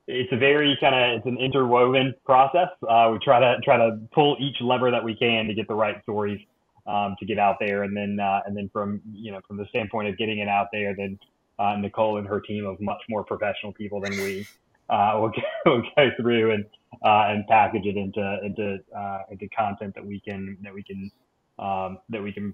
[0.07, 2.69] it's a very kind of it's an interwoven process.
[2.89, 5.75] Uh, we try to try to pull each lever that we can to get the
[5.75, 6.41] right stories
[6.87, 9.67] um, to get out there, and then uh, and then from you know from the
[9.69, 11.19] standpoint of getting it out there, then
[11.59, 14.47] uh, Nicole and her team of much more professional people than we
[14.91, 15.29] uh, will,
[15.65, 16.65] go, will go through and
[17.05, 21.11] uh, and package it into into uh, into content that we can that we can
[21.59, 22.53] um, that we can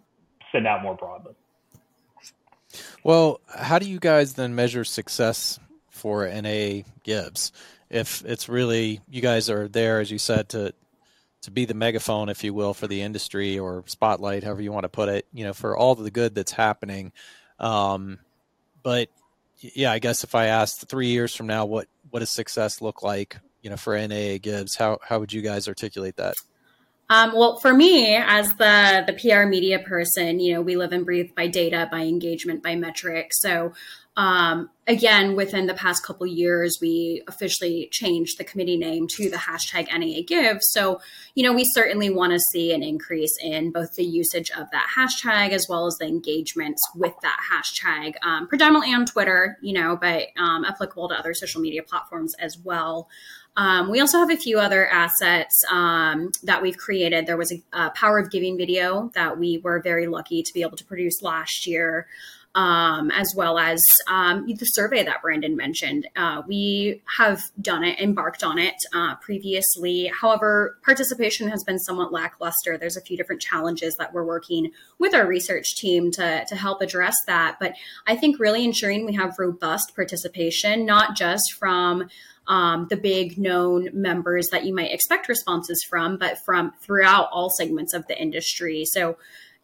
[0.52, 1.32] send out more broadly.
[3.02, 5.58] Well, how do you guys then measure success
[5.98, 7.52] for NAA Gives.
[7.90, 10.72] If it's really you guys are there, as you said, to
[11.42, 14.84] to be the megaphone, if you will, for the industry or spotlight, however you want
[14.84, 17.12] to put it, you know, for all the good that's happening.
[17.61, 18.18] Um,
[18.82, 19.08] but
[19.61, 23.02] yeah, I guess if I asked three years from now, what what does success look
[23.02, 24.76] like, you know, for NAA Gives?
[24.76, 26.34] How how would you guys articulate that?
[27.11, 31.06] Um, well, for me, as the the PR media person, you know, we live and
[31.06, 33.40] breathe by data, by engagement, by metrics.
[33.40, 33.72] So,
[34.18, 39.37] um, again, within the past couple years, we officially changed the committee name to the
[39.37, 40.61] hashtag NAA Give.
[40.61, 41.00] So,
[41.37, 44.88] you know, we certainly want to see an increase in both the usage of that
[44.98, 49.96] hashtag as well as the engagements with that hashtag, um, predominantly on Twitter, you know,
[49.96, 53.09] but um, applicable to other social media platforms as well.
[53.57, 57.26] Um, we also have a few other assets um, that we've created.
[57.26, 60.62] There was a, a, Power of Giving video that we were very lucky to be
[60.62, 62.07] able to produce last year,
[62.59, 66.09] um, as well as um, the survey that Brandon mentioned.
[66.16, 70.11] Uh, we have done it, embarked on it uh, previously.
[70.12, 72.77] However, participation has been somewhat lackluster.
[72.77, 76.83] There's a few different challenges that we're working with our research team to, to help
[76.83, 77.59] address that.
[77.61, 77.75] But
[78.09, 82.09] I think really ensuring we have robust participation, not just from
[82.49, 87.51] um, the big known members that you might expect responses from, but from throughout all
[87.51, 88.85] segments of the industry.
[88.85, 89.16] So,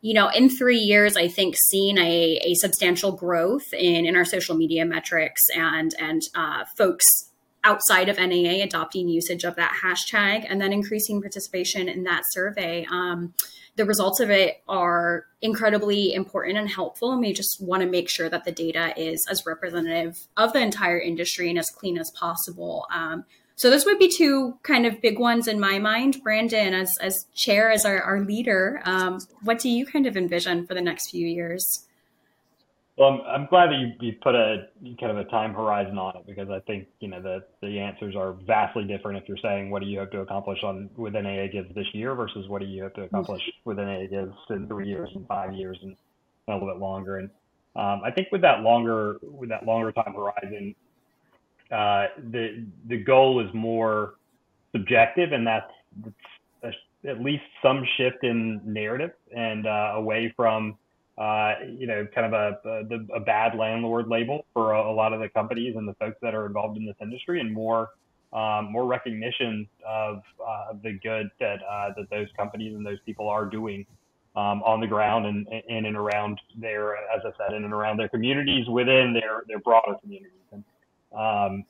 [0.05, 4.27] you know, in three years, I think seeing a, a substantial growth in, in our
[4.27, 7.31] social media metrics and and uh, folks
[7.65, 12.87] outside of NAA adopting usage of that hashtag and then increasing participation in that survey.
[12.91, 13.33] Um,
[13.77, 17.13] the results of it are incredibly important and helpful.
[17.13, 20.61] And we just want to make sure that the data is as representative of the
[20.61, 22.87] entire industry and as clean as possible.
[22.93, 23.25] Um,
[23.57, 26.23] so this would be two kind of big ones in my mind.
[26.23, 30.67] Brandon, as, as chair, as our, our leader, um, what do you kind of envision
[30.67, 31.87] for the next few years?
[32.97, 34.69] Well, I'm, I'm glad that you, you put a
[35.01, 38.15] kind of a time horizon on it because I think you know the the answers
[38.15, 41.49] are vastly different if you're saying what do you hope to accomplish on with NAA
[41.49, 44.87] Gives this year versus what do you hope to accomplish with NAA Gives in three
[44.87, 45.97] years and five years and
[46.47, 47.19] a little bit longer.
[47.19, 47.31] And
[47.75, 50.77] um, I think with that longer with that longer time horizon,
[51.71, 54.15] uh, the the goal is more
[54.73, 55.71] subjective, and that's,
[56.63, 60.77] that's a, at least some shift in narrative and uh, away from
[61.17, 65.13] uh, you know, kind of a, a, a bad landlord label for a, a, lot
[65.13, 67.91] of the companies and the folks that are involved in this industry, and more
[68.33, 73.29] um, more recognition of uh, the good that uh, that those companies and those people
[73.29, 73.87] are doing
[74.35, 77.97] um, on the ground and in and around their, as I said, in and around
[77.97, 80.33] their communities within their their broader communities,
[81.17, 81.65] um,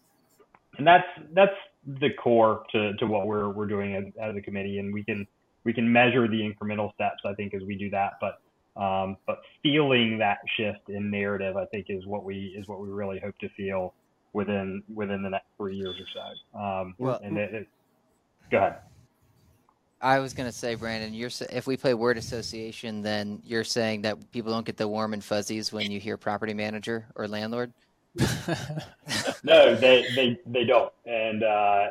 [0.79, 1.53] and that's that's
[2.01, 5.27] the core to, to what we're we're doing as, as a committee, and we can
[5.65, 8.41] we can measure the incremental steps I think as we do that, but
[8.81, 12.89] um, but feeling that shift in narrative, I think, is what we is what we
[12.89, 13.95] really hope to feel
[14.33, 16.07] within within the next three years or
[16.53, 16.59] so.
[16.59, 17.69] Um, well, and it, it,
[18.51, 18.77] go ahead.
[20.01, 24.03] I was going to say, Brandon, you're if we play word association, then you're saying
[24.03, 27.73] that people don't get the warm and fuzzies when you hear property manager or landlord.
[29.45, 31.87] no, they they they don't, and uh,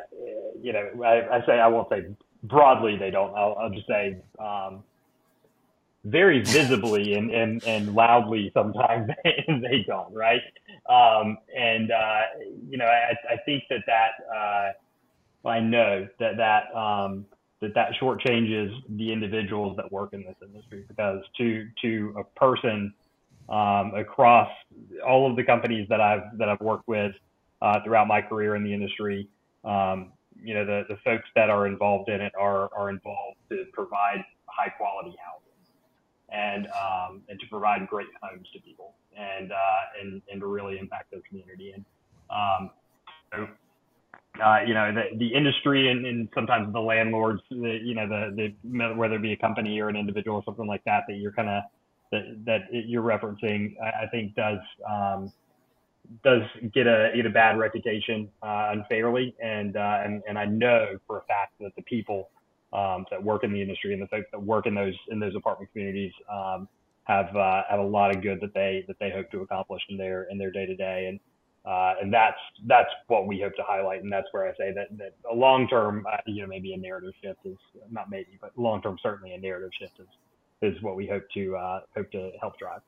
[0.60, 2.06] you know, I, I, say I won't say
[2.44, 3.34] broadly they don't.
[3.34, 4.82] I'll, I'll just say um,
[6.04, 10.42] very visibly and, and, and loudly sometimes they don't, right?
[10.88, 12.20] Um, and, uh,
[12.68, 17.26] you know, I, I think that that, uh, I know that that, um,
[17.60, 22.92] that that shortchanges the individuals that work in this industry because to, to a person,
[23.48, 24.50] um, across
[25.06, 27.12] all of the companies that I've, that I've worked with,
[27.62, 29.28] uh, throughout my career in the industry,
[29.64, 33.64] um, you know, the, the folks that are involved in it are, are involved to
[33.72, 35.44] provide high quality housing
[36.30, 39.56] and um, and to provide great homes to people and uh,
[40.00, 41.72] and and to really impact their community.
[41.72, 41.84] And
[42.30, 42.70] um,
[43.32, 43.48] so,
[44.42, 48.52] uh, you know, the the industry and, and sometimes the landlords, the, you know, the
[48.70, 51.32] the whether it be a company or an individual or something like that, that you're
[51.32, 51.62] kind of
[52.14, 54.58] that that you're referencing, I, I think does.
[54.88, 55.32] Um,
[56.22, 56.42] does
[56.74, 61.18] get a get a bad reputation uh, unfairly, and uh, and and I know for
[61.18, 62.28] a fact that the people
[62.72, 65.34] um, that work in the industry and the folks that work in those in those
[65.36, 66.68] apartment communities um,
[67.04, 69.96] have uh, have a lot of good that they that they hope to accomplish in
[69.96, 71.20] their in their day to day and
[71.64, 74.88] uh, and that's that's what we hope to highlight and that's where I say that
[74.98, 77.56] that a long term uh, you know maybe a narrative shift is
[77.90, 80.08] not maybe but long term certainly a narrative shift is
[80.62, 82.80] is what we hope to uh, hope to help drive.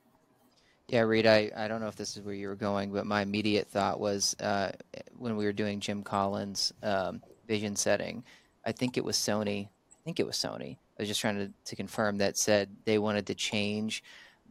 [0.87, 3.21] Yeah, Reid, I, I don't know if this is where you were going, but my
[3.21, 4.71] immediate thought was uh,
[5.17, 8.23] when we were doing Jim Collins' um, vision setting,
[8.65, 11.51] I think it was Sony I think it was Sony, I was just trying to,
[11.65, 14.03] to confirm that said they wanted to change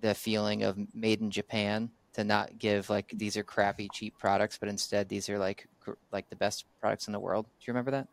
[0.03, 4.59] the feeling of made in Japan to not give like these are crappy cheap products,
[4.59, 5.67] but instead these are like
[6.13, 7.47] like the best products in the world.
[7.47, 8.07] Do you remember that?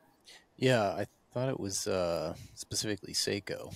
[0.56, 3.74] Yeah, I thought it was uh, specifically Seiko.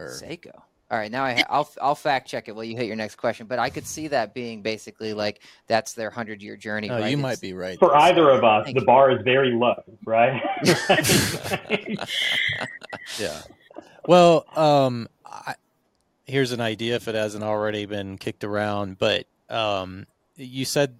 [0.00, 0.08] Or...
[0.10, 0.62] Seiko.
[0.90, 3.46] All right, now I will I'll fact check it while you hit your next question.
[3.46, 6.88] But I could see that being basically like that's their hundred year journey.
[6.88, 7.10] No, right?
[7.10, 7.78] you it's, might be right.
[7.78, 10.42] For either of us, the bar is very low, right?
[13.20, 13.40] yeah.
[14.08, 15.54] Well, um, I,
[16.24, 20.96] here's an idea if it hasn't already been kicked around, but um, you said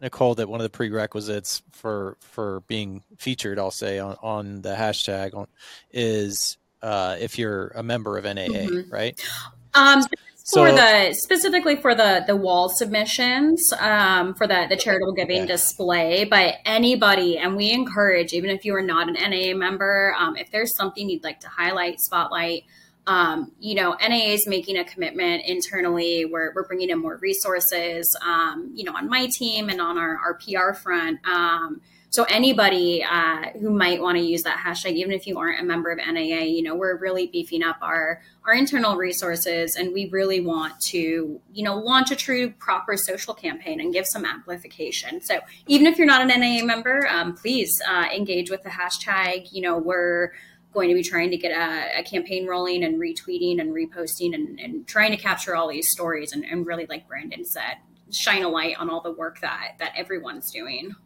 [0.00, 4.74] Nicole that one of the prerequisites for for being featured, I'll say on, on the
[4.74, 5.46] hashtag on,
[5.92, 8.90] is uh, if you're a member of NAA, mm-hmm.
[8.90, 9.20] right?
[9.74, 10.02] Um,
[10.34, 15.42] so, for the specifically for the the wall submissions um, for the the charitable giving
[15.42, 15.46] yeah.
[15.46, 20.36] display, but anybody, and we encourage even if you are not an NAA member, um,
[20.36, 22.64] if there's something you'd like to highlight, spotlight
[23.06, 26.24] um, you know, NAA is making a commitment internally.
[26.24, 30.16] We're, we're bringing in more resources, um, you know, on my team and on our,
[30.18, 31.18] our PR front.
[31.26, 35.60] Um, so anybody uh, who might want to use that hashtag, even if you aren't
[35.60, 39.92] a member of NAA, you know, we're really beefing up our our internal resources, and
[39.92, 44.24] we really want to, you know, launch a true proper social campaign and give some
[44.24, 45.20] amplification.
[45.20, 45.38] So
[45.68, 49.52] even if you're not an NAA member, um, please uh, engage with the hashtag.
[49.52, 50.32] You know, we're
[50.72, 54.58] going to be trying to get a, a campaign rolling and retweeting and reposting and,
[54.58, 57.76] and, trying to capture all these stories and, and, really, like Brandon said,
[58.12, 60.96] shine a light on all the work that that everyone's doing.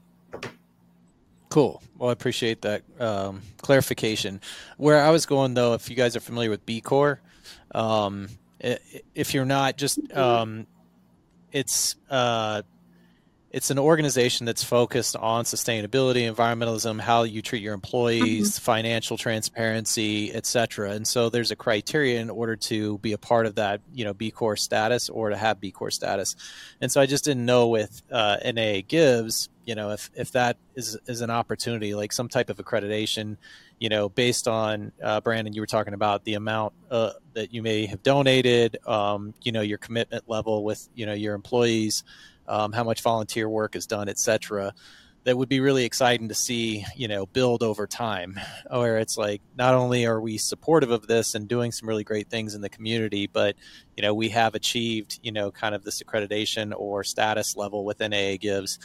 [1.55, 1.81] Cool.
[1.99, 4.41] Well, I appreciate that um, clarification.
[4.77, 7.21] Where I was going, though, if you guys are familiar with B Corps,
[7.73, 8.29] um,
[8.59, 10.67] if you're not, just um,
[11.53, 12.63] it's uh,
[13.53, 18.65] it's an organization that's focused on sustainability, environmentalism, how you treat your employees, mm-hmm.
[18.65, 20.91] financial transparency, etc.
[20.91, 24.13] And so there's a criteria in order to be a part of that, you know,
[24.13, 26.35] B Corp status or to have B Corp status.
[26.81, 30.57] And so I just didn't know with uh, NAA Gives, you know, if if that
[30.75, 33.37] is is an opportunity, like some type of accreditation,
[33.79, 37.63] you know, based on uh, Brandon, you were talking about the amount uh, that you
[37.63, 42.05] may have donated, um, you know, your commitment level with you know your employees
[42.47, 44.75] um, how much volunteer work is done, etc.
[45.25, 48.39] That would be really exciting to see, you know, build over time.
[48.71, 52.29] Where it's like not only are we supportive of this and doing some really great
[52.29, 53.57] things in the community, but
[53.97, 58.11] you know we have achieved, you know, kind of this accreditation or status level within
[58.11, 58.79] NAA Gives,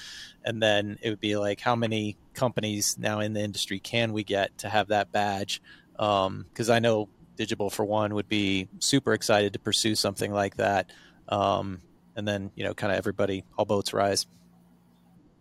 [0.46, 4.24] and then it would be like how many companies now in the industry can we
[4.24, 5.62] get to have that badge?
[5.92, 10.58] Because um, I know Digible for one would be super excited to pursue something like
[10.58, 10.92] that.
[11.28, 11.82] Um,
[12.16, 14.28] and then you know kind of everybody all boats rise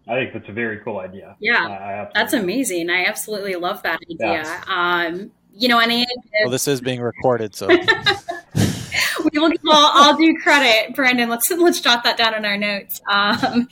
[0.08, 4.42] i think that's a very cool idea yeah that's amazing i absolutely love that idea
[4.42, 4.62] yeah.
[4.66, 6.06] um you know any
[6.42, 7.68] well this is being recorded so
[9.32, 11.28] we will well, I'll do credit, Brandon.
[11.28, 13.00] Let's let's jot that down in our notes.
[13.10, 13.68] Um,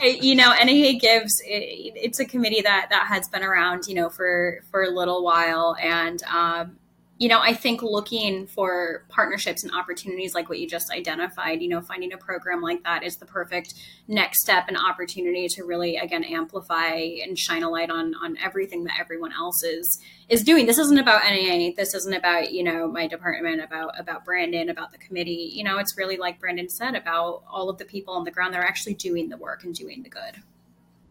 [0.00, 4.08] you know, NAA gives it, it's a committee that that has been around, you know,
[4.08, 6.76] for for a little while, and um,
[7.16, 11.68] you know, I think looking for partnerships and opportunities like what you just identified, you
[11.68, 13.74] know, finding a program like that is the perfect
[14.08, 16.94] next step and opportunity to really again amplify
[17.24, 20.66] and shine a light on on everything that everyone else is is doing.
[20.66, 21.70] This isn't about NAA.
[21.76, 25.52] This isn't about, you know, my department, about about Brandon, about the committee.
[25.54, 28.54] You know, it's really like Brandon said about all of the people on the ground
[28.54, 30.42] that are actually doing the work and doing the good.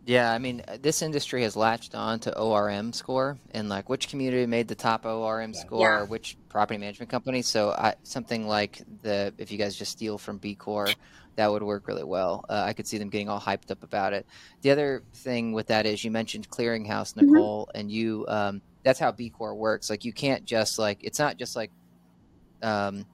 [0.06, 4.10] Yeah, I mean, uh, this industry has latched on to ORM score and like which
[4.10, 6.04] community made the top ORM score, yeah.
[6.04, 7.42] which property management company.
[7.42, 10.90] So I, something like the if you guys just steal from B Corp,
[11.36, 12.44] that would work really well.
[12.50, 14.26] Uh, I could see them getting all hyped up about it.
[14.62, 17.32] The other thing with that is you mentioned clearinghouse, mm-hmm.
[17.32, 17.80] Nicole, mm-hmm.
[17.80, 18.26] and you.
[18.28, 19.90] Um, that's how B Corp works.
[19.90, 21.72] Like you can't just like it's not just like,
[22.62, 23.06] um,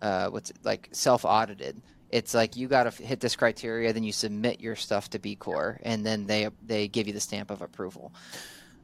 [0.00, 4.04] uh, what's it like self audited it's like you got to hit this criteria, then
[4.04, 7.50] you submit your stuff to B Corp, and then they they give you the stamp
[7.50, 8.12] of approval.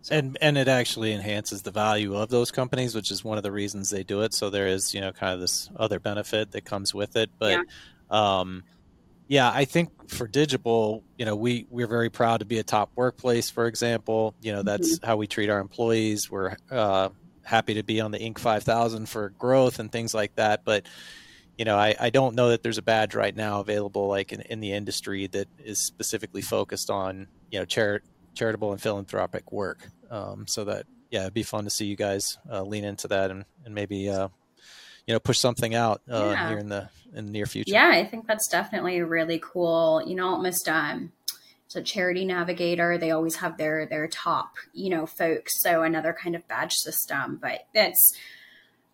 [0.03, 0.15] So.
[0.17, 3.53] And and it actually enhances the value of those companies, which is one of the
[3.53, 4.35] reasons they do it.
[4.35, 7.31] So there is you know kind of this other benefit that comes with it.
[7.39, 7.53] But
[8.11, 8.65] yeah, um,
[9.29, 12.91] yeah I think for Digible, you know, we we're very proud to be a top
[12.95, 13.49] workplace.
[13.49, 15.07] For example, you know that's mm-hmm.
[15.07, 16.31] how we treat our employees.
[16.31, 17.09] We're uh,
[17.43, 18.39] happy to be on the Inc.
[18.39, 20.65] 5000 for growth and things like that.
[20.67, 20.87] But
[21.59, 24.41] you know, I, I don't know that there's a badge right now available like in,
[24.43, 28.01] in the industry that is specifically focused on, you know, chari-
[28.35, 29.89] charitable and philanthropic work.
[30.11, 33.31] Um, so that, yeah, it'd be fun to see you guys uh, lean into that
[33.31, 34.29] and, and maybe, uh,
[35.07, 36.49] you know, push something out uh, yeah.
[36.49, 37.71] here in the in the near future.
[37.71, 40.03] Yeah, I think that's definitely a really cool.
[40.05, 41.13] You know, almost um,
[41.77, 42.99] a charity navigator.
[42.99, 45.61] They always have their their top, you know, folks.
[45.61, 48.17] So another kind of badge system, but that's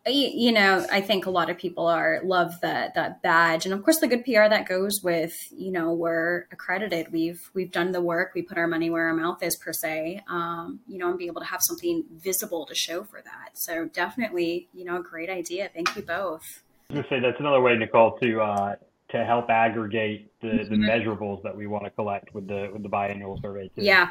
[0.06, 3.82] you know, I think a lot of people are love that that badge, and of
[3.82, 7.12] course the good PR that goes with you know we're accredited.
[7.12, 8.32] We've we've done the work.
[8.34, 10.22] We put our money where our mouth is per se.
[10.28, 13.58] Um, you know, and be able to have something visible to show for that.
[13.58, 15.70] So definitely, you know, a great idea.
[15.72, 16.62] Thank you both.
[16.88, 18.74] I was gonna say that's another way, Nicole, to uh,
[19.10, 20.70] to help aggregate the, mm-hmm.
[20.70, 23.70] the measurables that we want to collect with the with the biannual survey.
[23.76, 23.82] Too.
[23.82, 24.08] Yeah.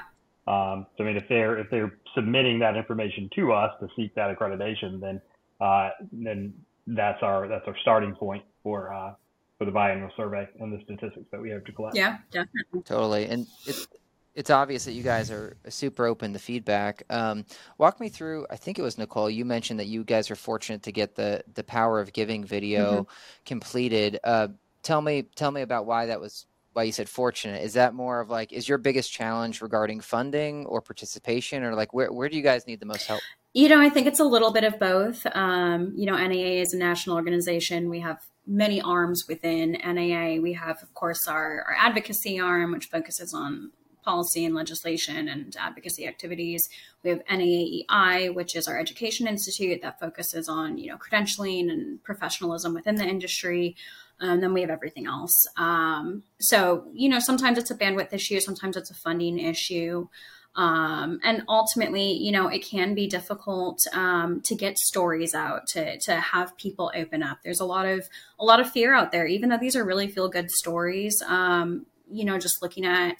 [0.47, 4.13] Um, so I mean, if they're if they're submitting that information to us to seek
[4.15, 5.21] that accreditation, then
[5.59, 6.53] uh, then
[6.87, 9.13] that's our that's our starting point for uh,
[9.57, 11.95] for the biannual survey and the statistics that we have to collect.
[11.95, 12.81] Yeah, definitely.
[12.83, 13.87] Totally, and it's
[14.35, 17.03] it's obvious that you guys are super open to feedback.
[17.09, 17.45] Um,
[17.77, 18.47] walk me through.
[18.49, 19.29] I think it was Nicole.
[19.29, 23.01] You mentioned that you guys are fortunate to get the the Power of Giving video
[23.01, 23.11] mm-hmm.
[23.45, 24.19] completed.
[24.23, 24.47] Uh,
[24.81, 28.19] tell me tell me about why that was why you said fortunate is that more
[28.19, 32.37] of like is your biggest challenge regarding funding or participation or like where, where do
[32.37, 33.21] you guys need the most help
[33.53, 35.25] you know, I think it's a little bit of both.
[35.33, 37.89] Um, you know, NAA is a national organization.
[37.89, 40.39] We have many arms within NAA.
[40.39, 43.71] We have, of course, our, our advocacy arm, which focuses on
[44.03, 46.69] policy and legislation and advocacy activities.
[47.03, 52.03] We have NAAEI, which is our education institute that focuses on, you know, credentialing and
[52.03, 53.75] professionalism within the industry.
[54.21, 55.47] And then we have everything else.
[55.55, 60.07] Um, so, you know, sometimes it's a bandwidth issue, sometimes it's a funding issue.
[60.55, 65.97] Um, and ultimately, you know, it can be difficult um, to get stories out, to
[65.99, 67.37] to have people open up.
[67.43, 68.09] There's a lot of
[68.39, 71.21] a lot of fear out there, even though these are really feel good stories.
[71.25, 73.17] Um, you know, just looking at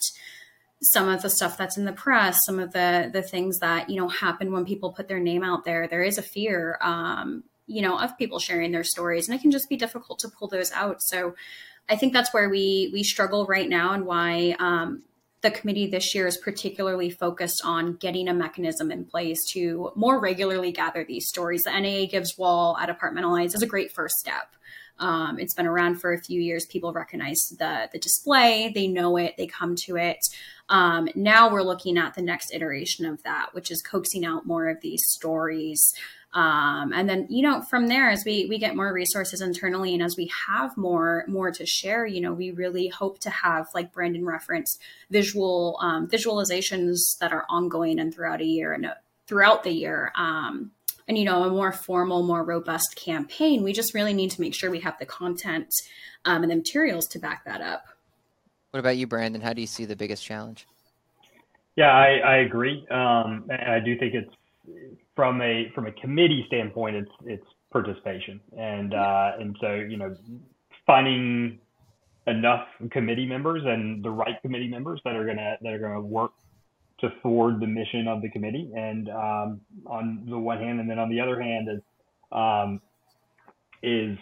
[0.82, 3.96] some of the stuff that's in the press, some of the the things that you
[3.96, 5.86] know happen when people put their name out there.
[5.86, 9.50] There is a fear, um, you know, of people sharing their stories, and it can
[9.50, 11.02] just be difficult to pull those out.
[11.02, 11.34] So.
[11.88, 15.02] I think that's where we we struggle right now, and why um,
[15.42, 20.20] the committee this year is particularly focused on getting a mechanism in place to more
[20.20, 21.62] regularly gather these stories.
[21.62, 24.54] The NAA Gives Wall at Apartmentalize is a great first step.
[24.98, 26.66] Um, it's been around for a few years.
[26.66, 30.18] People recognize the the display, they know it, they come to it.
[30.68, 34.68] Um, now we're looking at the next iteration of that, which is coaxing out more
[34.68, 35.94] of these stories
[36.32, 40.02] um, and then you know from there as we we get more resources internally and
[40.02, 43.92] as we have more more to share you know we really hope to have like
[43.92, 44.78] Brandon reference
[45.10, 48.94] visual um, visualizations that are ongoing and throughout a year and uh,
[49.26, 50.12] throughout the year.
[50.16, 50.70] Um,
[51.08, 54.54] and you know a more formal more robust campaign we just really need to make
[54.54, 55.72] sure we have the content
[56.24, 57.86] um, and the materials to back that up.
[58.70, 59.40] What about you Brandon?
[59.40, 60.68] How do you see the biggest challenge?
[61.74, 62.86] Yeah i, I agree.
[62.88, 64.32] Um, and i do think it's
[65.20, 70.16] from a from a committee standpoint, it's it's participation, and uh, and so you know
[70.86, 71.58] finding
[72.26, 76.32] enough committee members and the right committee members that are gonna that are gonna work
[77.00, 80.98] to forward the mission of the committee, and um, on the one hand, and then
[80.98, 81.82] on the other hand is
[82.32, 82.80] um,
[83.82, 84.16] is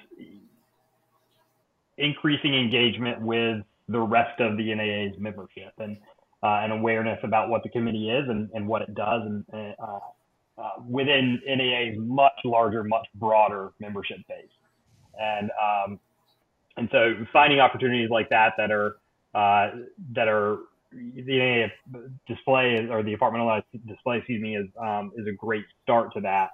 [1.97, 5.97] increasing engagement with the rest of the NAA's membership and
[6.43, 9.45] uh, and awareness about what the committee is and, and what it does and
[9.81, 10.01] uh,
[10.59, 14.49] uh, within NAA's much larger, much broader membership base.
[15.21, 16.01] And um,
[16.77, 18.97] and so finding opportunities like that that are
[19.35, 19.71] uh,
[20.15, 20.59] that are
[20.93, 26.13] the NAA display or the apartmentalized display, excuse me, is um, is a great start
[26.15, 26.51] to that.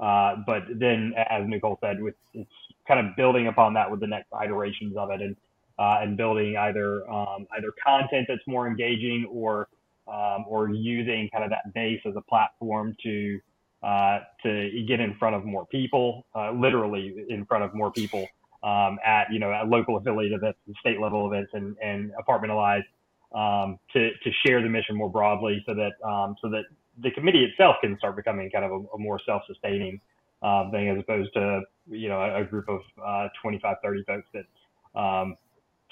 [0.00, 2.50] Uh, but then, as Nicole said, with it's
[2.86, 5.36] kind of building upon that with the next iterations of it, and
[5.78, 9.68] uh, and building either um, either content that's more engaging or
[10.06, 13.38] um, or using kind of that base as a platform to
[13.82, 18.26] uh, to get in front of more people, uh, literally in front of more people
[18.62, 22.82] um, at you know at local affiliate events, state level events, and and Apartmentalize
[23.34, 26.64] um, to to share the mission more broadly, so that um, so that
[27.02, 30.00] the committee itself can start becoming kind of a, a more self-sustaining
[30.42, 34.26] uh, thing as opposed to you know a, a group of uh, 25, 30 folks
[34.34, 35.36] that um,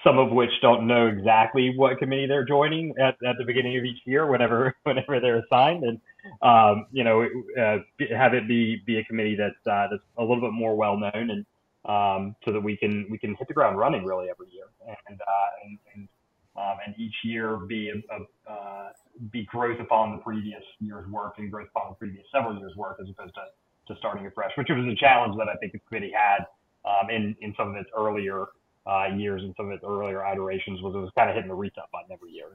[0.07, 3.85] some of which don't know exactly what committee they're joining at, at the beginning of
[3.85, 6.01] each year, whenever whenever they're assigned, and
[6.43, 7.29] um, you know
[7.61, 7.79] uh,
[8.17, 11.31] have it be be a committee that's uh, that's a little bit more well known,
[11.31, 11.47] and
[11.87, 14.67] um, so that we can we can hit the ground running really every year,
[15.09, 16.09] and uh, and and,
[16.57, 18.89] um, and each year be a, a uh,
[19.33, 22.99] be growth upon the previous year's work and growth upon the previous several years' work,
[23.01, 26.13] as opposed to to starting afresh, which was a challenge that I think the committee
[26.15, 26.47] had
[26.85, 28.47] um, in in some of its earlier
[28.87, 31.55] uh, years and some of its earlier iterations was it was kind of hitting the
[31.55, 32.49] reset button every year.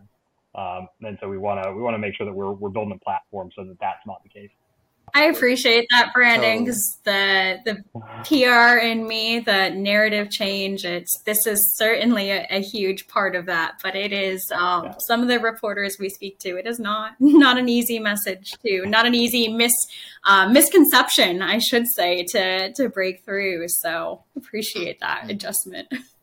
[0.53, 2.93] Um, and so we want to we want to make sure that we're we're building
[2.93, 4.51] a platform so that that's not the case.
[5.13, 7.59] I appreciate that, Brandon because totally.
[7.65, 13.07] the the PR in me, the narrative change, it's this is certainly a, a huge
[13.07, 13.79] part of that.
[13.83, 14.93] But it is um, yeah.
[14.99, 16.57] some of the reporters we speak to.
[16.57, 19.73] It is not not an easy message to, not an easy mis
[20.25, 23.67] uh, misconception, I should say, to to break through.
[23.67, 25.31] So appreciate that mm-hmm.
[25.31, 25.93] adjustment.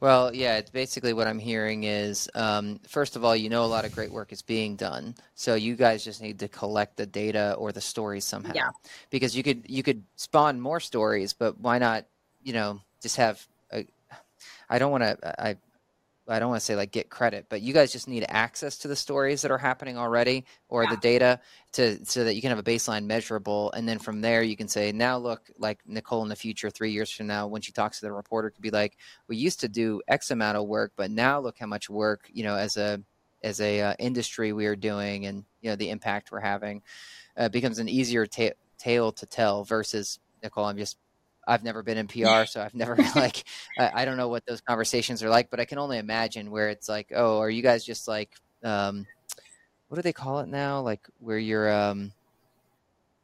[0.00, 3.66] Well, yeah, it's basically what I'm hearing is um, first of all, you know, a
[3.66, 7.04] lot of great work is being done, so you guys just need to collect the
[7.04, 8.52] data or the stories somehow.
[8.54, 8.70] Yeah.
[9.10, 12.06] Because you could you could spawn more stories, but why not?
[12.42, 13.46] You know, just have.
[13.72, 13.86] A,
[14.70, 15.42] I don't want to.
[15.42, 15.56] I
[16.34, 18.88] I don't want to say like get credit, but you guys just need access to
[18.88, 20.90] the stories that are happening already or yeah.
[20.90, 21.40] the data
[21.72, 24.68] to so that you can have a baseline measurable and then from there you can
[24.68, 28.00] say now look like Nicole in the future 3 years from now when she talks
[28.00, 28.96] to the reporter could be like
[29.28, 32.44] we used to do x amount of work but now look how much work, you
[32.44, 33.02] know, as a
[33.42, 36.82] as a uh, industry we are doing and you know the impact we're having
[37.36, 40.96] uh, becomes an easier ta- tale to tell versus Nicole I'm just
[41.46, 43.44] I've never been in PR, so I've never like
[43.78, 46.68] I, I, don't know what those conversations are like, but I can only imagine where
[46.68, 48.30] it's like, oh, are you guys just like
[48.62, 49.06] um,
[49.88, 50.80] what do they call it now?
[50.80, 52.12] Like where you're um,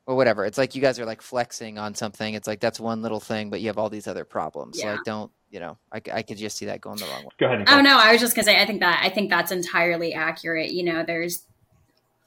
[0.07, 0.45] or whatever.
[0.45, 2.35] It's like you guys are like flexing on something.
[2.35, 4.81] It's like that's one little thing, but you have all these other problems.
[4.81, 4.93] Yeah.
[4.93, 5.79] Like don't you know?
[5.93, 7.31] I, I could just see that going the wrong way.
[7.39, 7.65] Go ahead.
[7.69, 10.73] Oh no, I was just gonna say I think that I think that's entirely accurate.
[10.73, 11.45] You know, there's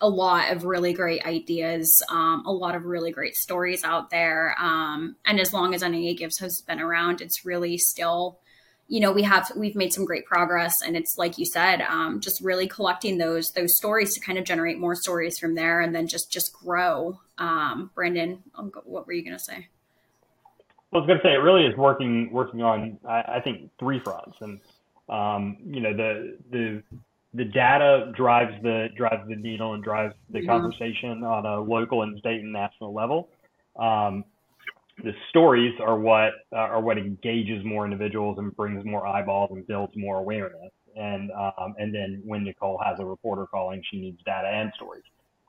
[0.01, 4.55] a lot of really great ideas, um, a lot of really great stories out there.
[4.59, 8.39] Um, and as long as NAA Gives has been around, it's really still,
[8.87, 12.21] you know, we have we've made some great progress, and it's like you said, um,
[12.21, 15.93] just really collecting those those stories to kind of generate more stories from there, and
[15.93, 17.19] then just just grow.
[17.37, 18.41] Um, Brandon,
[18.85, 19.67] what were you going to say?
[20.91, 23.69] Well, I was going to say it really is working working on I, I think
[23.77, 24.59] three fronts, and
[25.07, 26.83] um, you know the the
[27.33, 30.47] the data drives the drives the needle and drives the mm-hmm.
[30.47, 33.29] conversation on a local and state and national level.
[33.79, 34.23] Um,
[35.03, 39.65] the stories are what uh, are what engages more individuals and brings more eyeballs and
[39.67, 40.71] builds more awareness.
[40.95, 45.03] And um, and then when Nicole has a reporter calling, she needs data and stories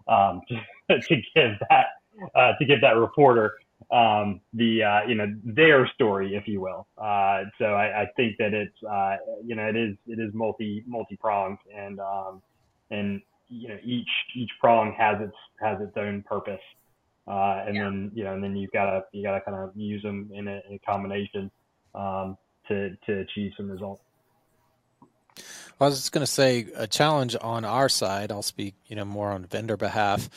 [0.06, 0.42] um,
[0.90, 1.86] to, to give that
[2.34, 3.54] uh, to give that reporter
[3.90, 6.86] um, the uh, you know their story, if you will.
[6.96, 10.84] Uh, so I, I, think that it's uh, you know it is it is multi
[10.86, 12.42] multi pronged and um,
[12.90, 16.60] and you know each each prong has its has its own purpose.
[17.26, 17.84] Uh, and yeah.
[17.84, 20.30] then you know and then you've got to you got to kind of use them
[20.32, 21.50] in a, in a combination
[21.94, 22.36] um,
[22.68, 24.02] to to achieve some results.
[25.80, 28.30] I was just going to say a challenge on our side.
[28.30, 30.28] I'll speak, you know, more on vendor behalf,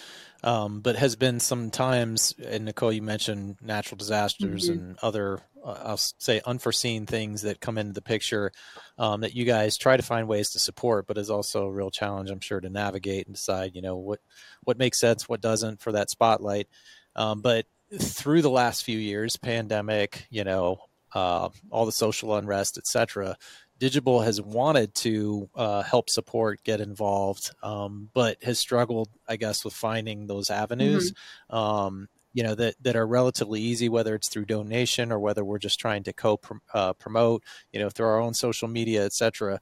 [0.43, 2.35] um, but has been sometimes.
[2.45, 4.79] And Nicole, you mentioned natural disasters mm-hmm.
[4.79, 8.51] and other, uh, I'll say, unforeseen things that come into the picture
[8.97, 11.91] um, that you guys try to find ways to support, but is also a real
[11.91, 14.19] challenge, I'm sure, to navigate and decide, you know, what
[14.63, 16.67] what makes sense, what doesn't for that spotlight.
[17.15, 17.65] Um, but
[17.99, 20.79] through the last few years, pandemic, you know,
[21.13, 23.37] uh, all the social unrest, et cetera,
[23.83, 29.65] Digible has wanted to uh, help support, get involved, um, but has struggled, I guess,
[29.65, 31.11] with finding those avenues.
[31.11, 31.55] Mm-hmm.
[31.55, 35.59] Um, you know that that are relatively easy, whether it's through donation or whether we're
[35.59, 36.39] just trying to co
[36.73, 39.59] uh, promote, you know, through our own social media, etc.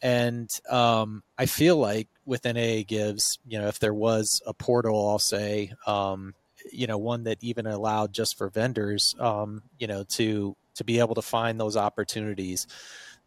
[0.00, 5.10] And um, I feel like with NAA Gives, you know, if there was a portal,
[5.10, 6.34] I'll say, um,
[6.72, 11.00] you know, one that even allowed just for vendors, um, you know, to to be
[11.00, 12.66] able to find those opportunities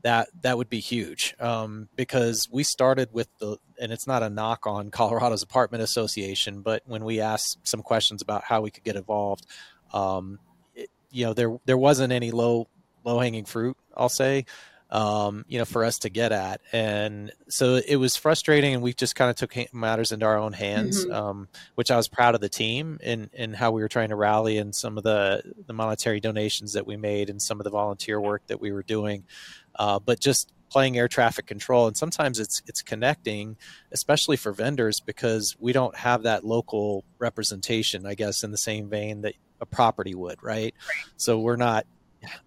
[0.04, 4.30] that that would be huge um, because we started with the and it's not a
[4.30, 8.84] knock on Colorado's apartment association, but when we asked some questions about how we could
[8.84, 9.46] get involved,
[9.94, 10.40] um,
[10.76, 12.68] it, you know there there wasn't any low
[13.04, 13.78] low hanging fruit.
[13.96, 14.46] I'll say.
[14.94, 16.60] Um, you know, for us to get at.
[16.74, 20.52] And so it was frustrating, and we just kind of took matters into our own
[20.52, 21.14] hands, mm-hmm.
[21.14, 24.18] um, which I was proud of the team and and how we were trying to
[24.18, 27.70] rally and some of the the monetary donations that we made and some of the
[27.70, 29.24] volunteer work that we were doing
[29.76, 31.88] uh, but just playing air traffic control.
[31.88, 33.58] And sometimes it's it's connecting
[33.92, 38.90] especially for vendors because we don't have that local representation i guess in the same
[38.90, 40.74] vein that a property would right,
[41.16, 41.86] so we're not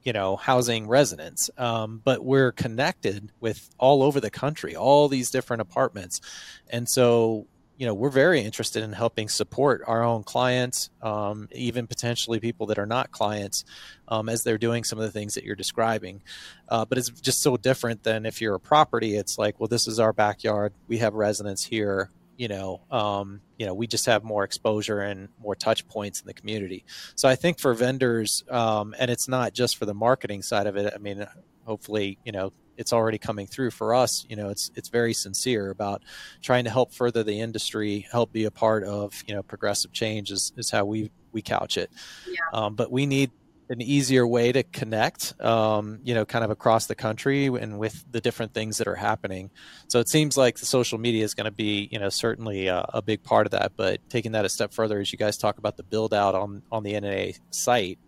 [0.03, 1.51] you know housing residents.
[1.57, 6.21] Um, but we're connected with all over the country all these different apartments.
[6.69, 7.47] And so
[7.77, 12.67] you know we're very interested in helping support our own clients um, even potentially people
[12.67, 13.65] that are not clients
[14.09, 16.23] um, as they're doing some of the things that you're describing.
[16.69, 19.87] Uh, but it's just so different than if you're a property it's like well this
[19.87, 24.25] is our backyard we have residents here you know um, you know we just have
[24.25, 26.85] more exposure and more touch points in the community.
[27.17, 30.77] So i think for vendors um, and it's not just for the marketing side of
[30.77, 31.27] it i mean
[31.65, 34.27] hopefully you know it's already coming through for us.
[34.29, 36.03] You know, it's it's very sincere about
[36.43, 40.31] trying to help further the industry, help be a part of you know progressive change
[40.31, 41.91] is, is how we we couch it.
[42.27, 42.39] Yeah.
[42.53, 43.31] Um, but we need
[43.71, 48.05] an easier way to connect, um, you know, kind of across the country and with
[48.11, 49.51] the different things that are happening.
[49.89, 52.85] So it seems like the social media is going to be, you know, certainly a,
[52.93, 53.73] a, big part of that.
[53.77, 56.63] But taking that a step further, as you guys talk about the build out on
[56.71, 57.99] on the NAA site,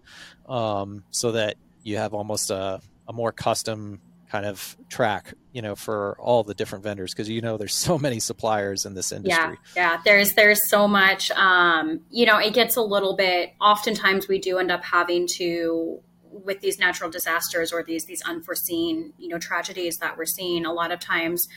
[0.49, 4.01] um, so that you have almost a, a more custom
[4.31, 7.99] kind of track you know for all the different vendors because you know there's so
[7.99, 9.59] many suppliers in this industry.
[9.75, 14.29] yeah yeah there's there's so much um you know it gets a little bit oftentimes
[14.29, 16.01] we do end up having to
[16.45, 20.73] with these natural disasters or these these unforeseen you know tragedies that we're seeing a
[20.73, 21.49] lot of times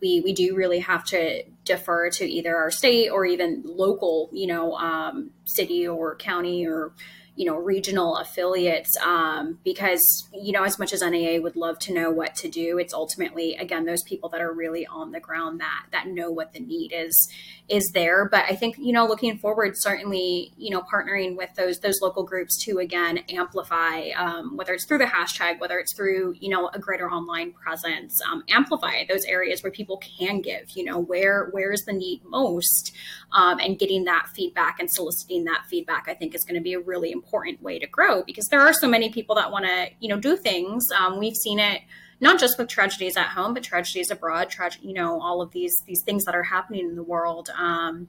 [0.00, 4.46] we we do really have to defer to either our state or even local you
[4.46, 6.92] know um, city or county or
[7.34, 11.92] you know regional affiliates um, because you know as much as NAA would love to
[11.92, 15.60] know what to do, it's ultimately again those people that are really on the ground
[15.60, 17.28] that that know what the need is
[17.68, 18.28] is there.
[18.28, 22.22] But I think you know looking forward, certainly you know partnering with those those local
[22.22, 26.68] groups to again amplify um, whether it's through the hashtag, whether it's through you know
[26.74, 30.70] a greater online presence, um, amplify those areas where people can give.
[30.74, 32.92] You know where where is the need most,
[33.32, 36.74] um, and getting that feedback and soliciting that feedback, I think is going to be
[36.74, 39.88] a really important way to grow because there are so many people that want to,
[40.00, 40.90] you know, do things.
[40.92, 41.82] Um, we've seen it
[42.20, 44.48] not just with tragedies at home, but tragedies abroad.
[44.48, 47.50] Trage- you know, all of these these things that are happening in the world.
[47.56, 48.08] Um,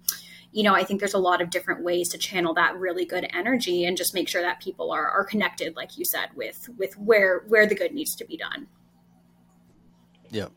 [0.52, 3.28] you know, I think there's a lot of different ways to channel that really good
[3.34, 6.96] energy and just make sure that people are, are connected, like you said, with with
[6.98, 8.68] where where the good needs to be done.
[10.30, 10.48] Yeah.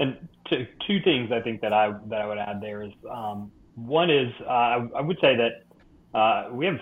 [0.00, 3.52] And two, two things I think that I that I would add there is um,
[3.76, 6.78] one is uh, I, would say that uh, we have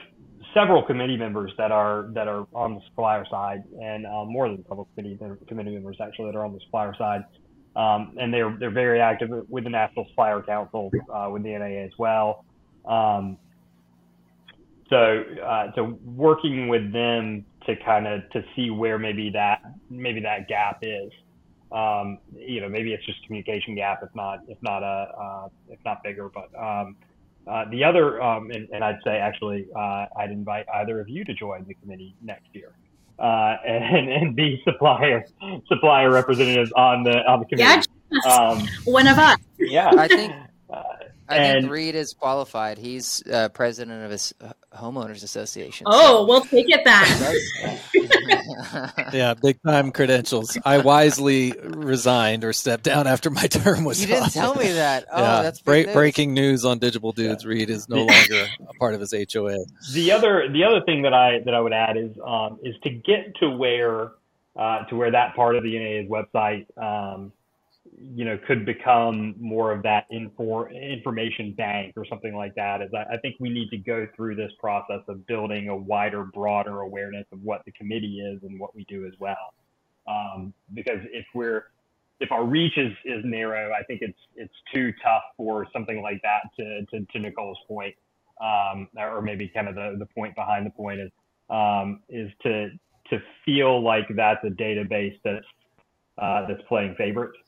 [0.54, 4.60] several committee members that are that are on the supplier side, and uh, more than
[4.60, 5.18] a couple committee
[5.48, 7.24] committee members actually that are on the supplier side,
[7.76, 11.84] um, and they're they're very active with the National Supplier Council, uh, with the NAA
[11.84, 12.44] as well.
[12.84, 13.38] Um,
[14.88, 20.20] so uh, so working with them to kind of to see where maybe that maybe
[20.20, 21.10] that gap is.
[21.74, 25.80] Um, you know, maybe it's just communication gap, if not if not a uh, if
[25.84, 26.96] not bigger, but um,
[27.46, 31.24] uh, the other, um, and, and, I'd say actually, uh, I'd invite either of you
[31.24, 32.72] to join the committee next year,
[33.18, 35.26] uh, and, and be supplier
[35.68, 37.86] supplier representatives on the on the committee.
[38.10, 39.38] Yeah, um, one of us.
[39.58, 40.32] Yeah, I think.
[40.70, 40.82] Uh,
[41.28, 42.78] I and, think Reid is qualified.
[42.78, 44.32] He's uh, president of his
[44.74, 45.86] homeowners association.
[45.88, 46.26] Oh, so.
[46.26, 47.06] we'll take it back.
[49.12, 50.56] yeah, big time credentials.
[50.64, 54.00] I wisely resigned or stepped down after my term was.
[54.00, 54.32] You didn't up.
[54.32, 55.04] tell me that.
[55.14, 55.42] Oh, yeah.
[55.42, 55.94] that's Break, news.
[55.94, 57.44] breaking news on Digible Dudes.
[57.44, 57.50] Yeah.
[57.50, 59.58] Reid is no longer a part of his HOA.
[59.92, 62.90] The other, the other thing that I that I would add is um, is to
[62.90, 64.10] get to where
[64.56, 66.66] uh, to where that part of the NAA's website.
[66.78, 67.32] Um,
[68.12, 72.82] you know, could become more of that infor- information bank or something like that.
[72.82, 76.24] Is I, I think we need to go through this process of building a wider,
[76.24, 79.54] broader awareness of what the committee is and what we do as well.
[80.06, 81.64] Um, because if we're
[82.20, 86.20] if our reach is, is narrow, I think it's it's too tough for something like
[86.22, 87.94] that to to, to Nicole's point,
[88.42, 91.10] um, or maybe kind of the, the point behind the point is
[91.48, 92.70] um, is to
[93.10, 95.46] to feel like that's a database that's
[96.18, 97.38] uh, that's playing favorites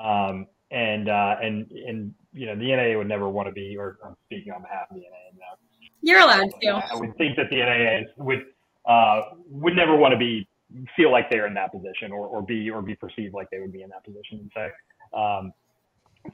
[0.00, 3.98] um, and uh, and and you know the NAA would never want to be, or
[4.04, 5.36] I'm speaking on behalf of the NAA.
[5.38, 5.58] No.
[6.00, 6.68] You're allowed to.
[6.68, 8.44] I would think that the NAA would
[8.86, 10.48] uh, would never want to be
[10.96, 13.72] feel like they're in that position, or, or be or be perceived like they would
[13.72, 14.50] be in that position.
[14.54, 15.52] So, um,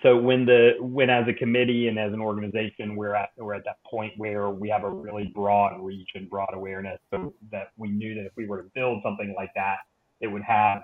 [0.02, 3.64] so when the when as a committee and as an organization, we're at we're at
[3.64, 7.88] that point where we have a really broad reach and broad awareness, so that we
[7.88, 9.78] knew that if we were to build something like that,
[10.20, 10.82] it would have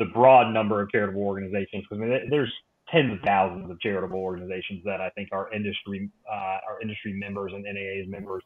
[0.00, 1.84] the broad number of charitable organizations.
[1.88, 2.52] Because I mean, there's
[2.90, 7.52] tens of thousands of charitable organizations that I think our industry, uh, our industry members
[7.54, 8.42] and NAA's members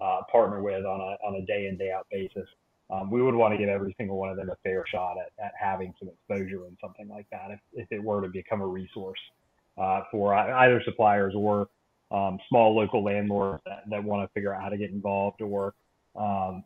[0.00, 2.46] uh, partner with on a on a day in day out basis.
[2.90, 5.44] Um, we would want to give every single one of them a fair shot at,
[5.44, 8.66] at having some exposure in something like that if, if it were to become a
[8.66, 9.20] resource
[9.78, 11.68] uh, for either suppliers or
[12.10, 15.72] um, small local landlords that, that want to figure out how to get involved or
[16.16, 16.64] um,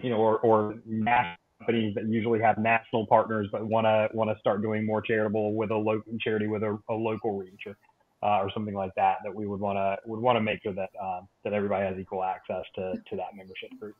[0.00, 4.30] you know or, or national companies that usually have national partners but want to want
[4.30, 7.76] to start doing more charitable with a local charity with a, a local reach or,
[8.22, 10.72] uh, or something like that that we would want to would want to make sure
[10.72, 13.94] that um, that everybody has equal access to to that membership group.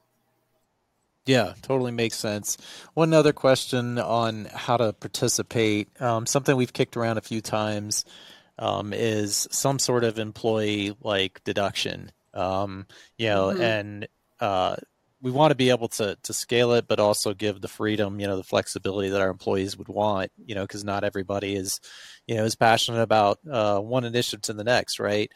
[1.27, 2.57] Yeah, totally makes sense.
[2.95, 5.89] One other question on how to participate.
[6.01, 8.05] Um, something we've kicked around a few times
[8.59, 12.11] um, is some sort of employee like deduction.
[12.33, 12.87] Um,
[13.19, 13.63] you know, mm-hmm.
[13.63, 14.09] and
[14.41, 14.77] uh,
[15.23, 18.27] we want to be able to to scale it, but also give the freedom, you
[18.27, 21.81] know, the flexibility that our employees would want, you know, because not everybody is,
[22.27, 25.31] you know, is passionate about uh, one initiative to the next, right?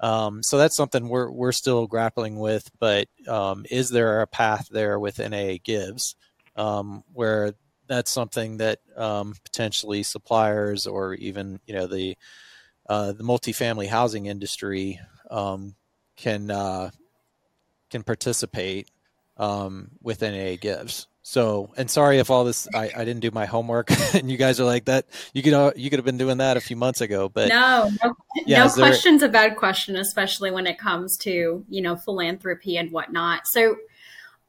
[0.00, 2.70] Um, so that's something we're we're still grappling with.
[2.78, 6.16] But um, is there a path there with NAA Gives
[6.56, 7.54] um, where
[7.86, 12.16] that's something that um, potentially suppliers or even you know the
[12.88, 15.74] uh, the multifamily housing industry um,
[16.16, 16.90] can uh,
[17.90, 18.88] can participate
[19.38, 21.06] um, with NAA Gives.
[21.22, 24.60] So, and sorry if all this I, I didn't do my homework, and you guys
[24.60, 25.04] are like that.
[25.34, 27.90] You could uh, you could have been doing that a few months ago, but no,
[28.02, 28.14] no,
[28.46, 29.28] yeah, no question's there...
[29.28, 33.46] a bad question, especially when it comes to you know philanthropy and whatnot.
[33.46, 33.76] So,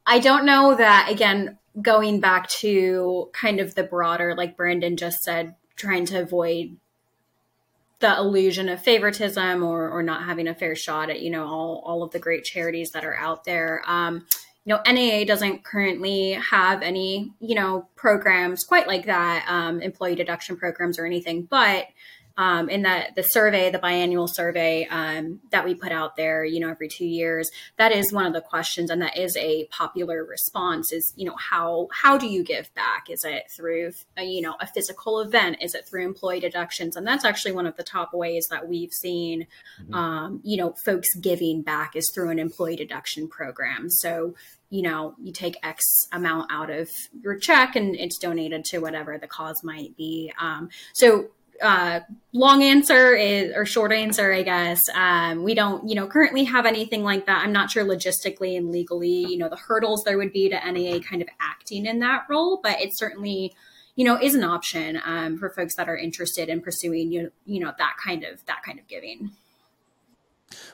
[0.05, 1.57] I don't know that again.
[1.81, 6.77] Going back to kind of the broader, like Brandon just said, trying to avoid
[7.99, 11.83] the illusion of favoritism or or not having a fair shot at you know all
[11.85, 13.83] all of the great charities that are out there.
[13.85, 14.25] Um,
[14.69, 20.13] you know, NAA doesn't currently have any, you know, programs quite like that, um, employee
[20.13, 21.47] deduction programs or anything.
[21.49, 21.87] But
[22.37, 26.61] um, in the the survey, the biannual survey um, that we put out there, you
[26.61, 30.23] know, every two years, that is one of the questions, and that is a popular
[30.23, 30.93] response.
[30.93, 33.09] Is you know how how do you give back?
[33.09, 35.57] Is it through a, you know a physical event?
[35.61, 36.95] Is it through employee deductions?
[36.95, 39.47] And that's actually one of the top ways that we've seen,
[39.81, 39.93] mm-hmm.
[39.93, 43.89] um, you know, folks giving back is through an employee deduction program.
[43.89, 44.35] So
[44.69, 46.89] you know, you take X amount out of
[47.21, 50.31] your check and it's donated to whatever the cause might be.
[50.39, 51.29] Um, so
[51.61, 51.99] uh,
[52.33, 56.65] long answer is or short answer i guess um, we don't you know currently have
[56.65, 60.31] anything like that i'm not sure logistically and legally you know the hurdles there would
[60.31, 63.53] be to NAA kind of acting in that role but it certainly
[63.95, 67.59] you know is an option um, for folks that are interested in pursuing you you
[67.59, 69.31] know that kind of that kind of giving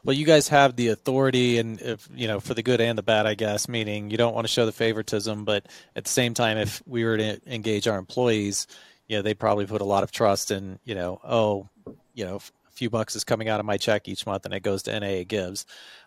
[0.04, 3.04] well, you guys have the authority, and if you know, for the good and the
[3.04, 3.68] bad, I guess.
[3.68, 7.04] Meaning, you don't want to show the favoritism, but at the same time, if we
[7.04, 8.68] were to engage our employees,
[9.08, 11.70] you know, they probably put a lot of trust in, you know, oh,
[12.14, 14.62] you know, a few bucks is coming out of my check each month and it
[14.62, 15.66] goes to NAA Gives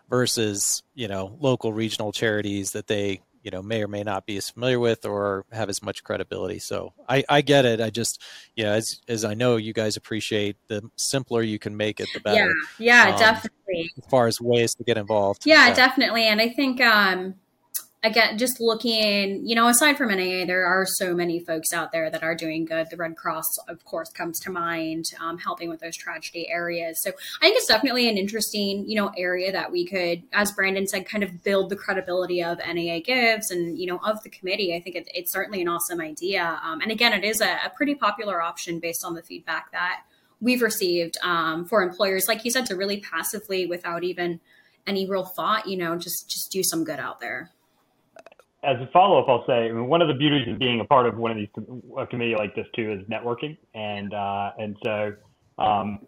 [0.09, 4.37] versus, you know, local regional charities that they, you know, may or may not be
[4.37, 6.59] as familiar with or have as much credibility.
[6.59, 7.79] So I, I get it.
[7.79, 8.21] I just,
[8.55, 12.09] you know, as, as I know you guys appreciate the simpler you can make it,
[12.13, 12.53] the better.
[12.79, 13.05] Yeah.
[13.07, 13.91] Yeah, um, definitely.
[13.97, 15.45] As far as ways to get involved.
[15.45, 16.23] Yeah, yeah, definitely.
[16.23, 17.35] And I think, um,
[18.01, 22.09] again, just looking, you know, aside from NAA, there are so many folks out there
[22.09, 22.89] that are doing good.
[22.89, 27.01] The Red Cross, of course, comes to mind, um, helping with those tragedy areas.
[27.01, 30.87] So I think it's definitely an interesting, you know, area that we could, as Brandon
[30.87, 34.73] said, kind of build the credibility of NAA Gives and, you know, of the committee.
[34.75, 36.59] I think it, it's certainly an awesome idea.
[36.63, 40.01] Um, and again, it is a, a, pretty popular option based on the feedback that
[40.41, 44.39] we've received um, for employers, like you said, to really passively, without even
[44.87, 47.51] any real thought, you know, just just do some good out there
[48.63, 50.85] as a follow up, I'll say I mean, one of the beauties of being a
[50.85, 51.47] part of one of these
[51.97, 55.13] a committee like this too is networking, and uh, and so
[55.57, 55.99] um,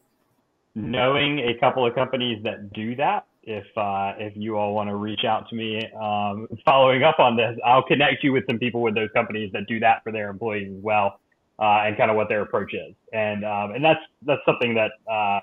[0.76, 3.26] knowing a couple of companies that do that.
[3.43, 7.36] If uh, if you all want to reach out to me, um, following up on
[7.36, 10.30] this, I'll connect you with some people with those companies that do that for their
[10.30, 11.20] employees as well,
[11.58, 12.93] uh, and kind of what their approach is.
[13.14, 15.39] And um, and that's that's something that uh,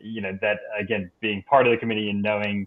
[0.00, 2.66] you know that again being part of the committee and knowing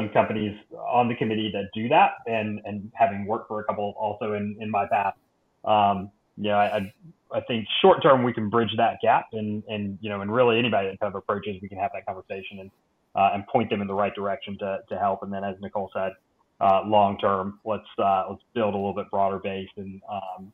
[0.00, 0.56] some companies
[0.88, 4.56] on the committee that do that, and and having worked for a couple also in
[4.60, 5.16] in my past,
[5.64, 6.92] um, you know, I
[7.32, 10.58] I think short term we can bridge that gap, and and you know, and really
[10.58, 12.70] anybody that kind of approaches, we can have that conversation and
[13.14, 15.22] uh, and point them in the right direction to to help.
[15.22, 16.12] And then, as Nicole said,
[16.60, 20.52] uh, long term, let's uh, let's build a little bit broader base and um,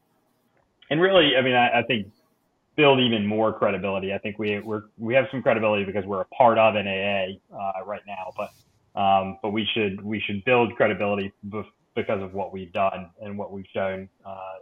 [0.90, 2.06] and really, I mean, I, I think
[2.76, 4.12] build even more credibility.
[4.12, 7.84] I think we we're we have some credibility because we're a part of NAA uh,
[7.84, 8.50] right now, but
[8.96, 11.32] um, but we should we should build credibility
[11.94, 14.56] because of what we've done and what we've shown uh,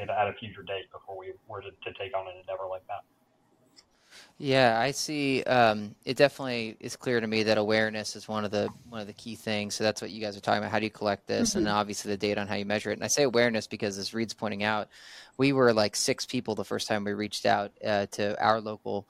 [0.00, 3.04] at a future date before we were to, to, take on an endeavor like that.
[4.38, 5.42] Yeah, I see.
[5.44, 9.06] Um, it definitely is clear to me that awareness is one of the one of
[9.06, 9.74] the key things.
[9.74, 10.70] So that's what you guys are talking about.
[10.70, 11.60] How do you collect this, mm-hmm.
[11.60, 12.94] and obviously the data on how you measure it.
[12.94, 14.88] And I say awareness because, as Reid's pointing out,
[15.38, 19.08] we were like six people the first time we reached out uh, to our local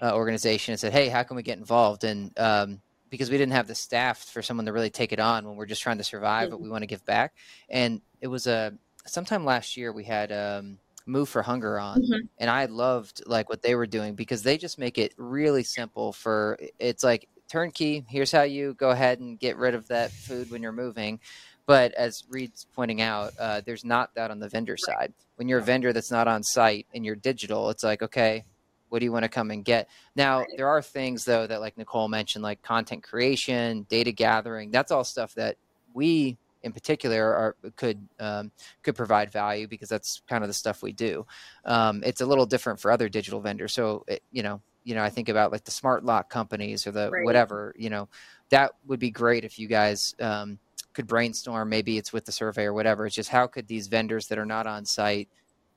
[0.00, 2.80] uh, organization and said, "Hey, how can we get involved?" And um,
[3.12, 5.66] because we didn't have the staff for someone to really take it on when we're
[5.66, 7.34] just trying to survive, but we want to give back.
[7.68, 8.72] And it was a
[9.04, 12.26] sometime last year we had um, Move for Hunger on, mm-hmm.
[12.38, 16.14] and I loved like what they were doing because they just make it really simple.
[16.14, 18.06] For it's like turnkey.
[18.08, 21.20] Here's how you go ahead and get rid of that food when you're moving.
[21.66, 25.12] But as Reid's pointing out, uh, there's not that on the vendor side.
[25.36, 28.46] When you're a vendor that's not on site and you're digital, it's like, okay,
[28.92, 29.88] what do you want to come and get?
[30.14, 34.70] Now, there are things though that like Nicole mentioned, like content creation, data gathering.
[34.70, 35.56] That's all stuff that
[35.94, 40.82] we in particular are could um, could provide value because that's kind of the stuff
[40.82, 41.24] we do.
[41.64, 43.72] Um, it's a little different for other digital vendors.
[43.72, 46.90] So it, you know, you know, I think about like the smart lock companies or
[46.90, 47.24] the right.
[47.24, 47.74] whatever.
[47.78, 48.10] You know,
[48.50, 50.58] that would be great if you guys um,
[50.92, 51.70] could brainstorm.
[51.70, 53.06] Maybe it's with the survey or whatever.
[53.06, 55.30] It's just how could these vendors that are not on site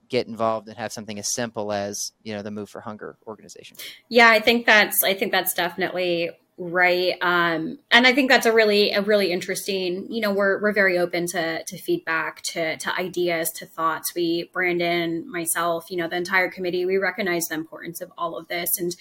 [0.09, 3.77] get involved and have something as simple as you know the Move for Hunger organization.
[4.09, 8.53] Yeah, I think that's I think that's definitely right um and i think that's a
[8.53, 12.95] really a really interesting you know we're we're very open to to feedback to to
[12.97, 17.99] ideas to thoughts we Brandon myself you know the entire committee we recognize the importance
[17.99, 18.95] of all of this and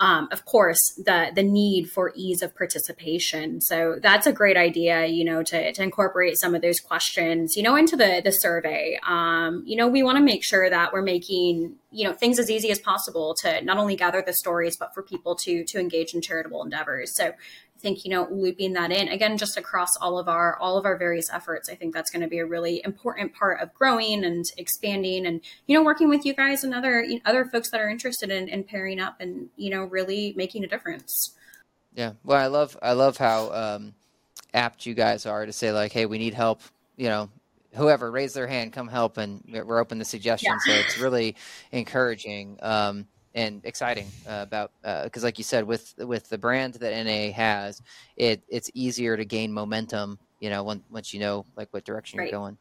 [0.00, 3.60] um, of course, the the need for ease of participation.
[3.60, 7.62] So that's a great idea, you know, to, to incorporate some of those questions, you
[7.62, 8.98] know, into the the survey.
[9.06, 12.50] Um, you know, we want to make sure that we're making you know things as
[12.50, 16.14] easy as possible to not only gather the stories, but for people to to engage
[16.14, 17.14] in charitable endeavors.
[17.14, 17.32] So
[17.80, 19.08] think you know looping that in.
[19.08, 22.22] Again just across all of our all of our various efforts i think that's going
[22.22, 26.24] to be a really important part of growing and expanding and you know working with
[26.24, 29.16] you guys and other you know, other folks that are interested in, in pairing up
[29.20, 31.34] and you know really making a difference.
[31.94, 32.12] Yeah.
[32.24, 33.94] Well i love i love how um,
[34.54, 36.62] apt you guys are to say like hey we need help
[36.96, 37.28] you know
[37.74, 40.62] whoever raise their hand come help and we're open to suggestions.
[40.66, 40.74] Yeah.
[40.74, 41.36] so it's really
[41.72, 42.58] encouraging.
[42.60, 47.04] Um, and exciting uh, about because, uh, like you said, with with the brand that
[47.04, 47.80] NAA has,
[48.16, 50.18] it it's easier to gain momentum.
[50.40, 52.30] You know, when, once you know like what direction right.
[52.30, 52.58] you're going.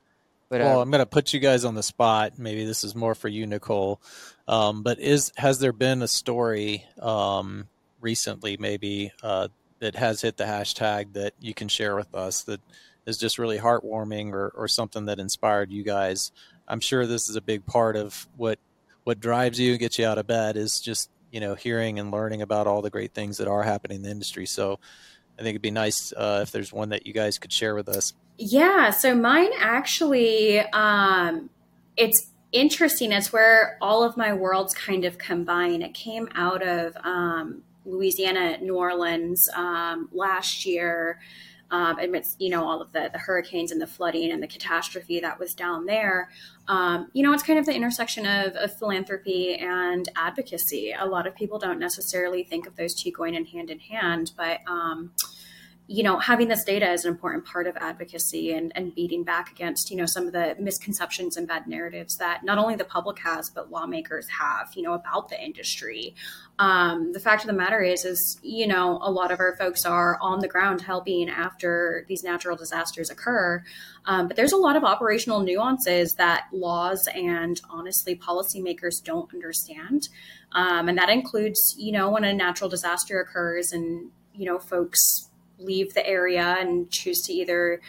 [0.49, 2.39] But, well, uh, I'm going to put you guys on the spot.
[2.39, 4.01] Maybe this is more for you, Nicole.
[4.47, 7.67] Um, but is has there been a story um,
[8.01, 9.49] recently, maybe uh,
[9.79, 12.61] that has hit the hashtag that you can share with us that
[13.05, 16.31] is just really heartwarming or, or something that inspired you guys?
[16.67, 18.59] I'm sure this is a big part of what
[19.09, 22.11] what drives you and gets you out of bed is just you know hearing and
[22.11, 24.45] learning about all the great things that are happening in the industry.
[24.45, 24.79] So
[25.39, 27.89] I think it'd be nice uh, if there's one that you guys could share with
[27.89, 28.13] us.
[28.37, 31.49] Yeah, so mine actually, um,
[31.97, 33.11] it's interesting.
[33.11, 35.81] It's where all of my worlds kind of combine.
[35.81, 41.19] It came out of um, Louisiana, New Orleans um, last year
[41.71, 45.19] um, amidst you know all of the the hurricanes and the flooding and the catastrophe
[45.19, 46.29] that was down there.
[46.67, 50.93] Um, you know, it's kind of the intersection of, of, philanthropy and advocacy.
[50.97, 54.33] A lot of people don't necessarily think of those two going in hand in hand,
[54.37, 55.11] but um,
[55.91, 59.49] you know, having this data is an important part of advocacy and, and beating back
[59.51, 63.17] against, you know, some of the misconceptions and bad narratives that not only the public
[63.17, 66.13] has, but lawmakers have, you know, about the industry.
[66.59, 69.83] Um, the fact of the matter is, is, you know, a lot of our folks
[69.83, 73.63] are on the ground helping after these natural disasters occur.
[74.05, 80.07] Um, but there's a lot of operational nuances that laws and honestly policymakers don't understand.
[80.51, 85.28] Um, and that includes, you know, when a natural disaster occurs and, you know, folks
[85.59, 87.81] leave the area and choose to either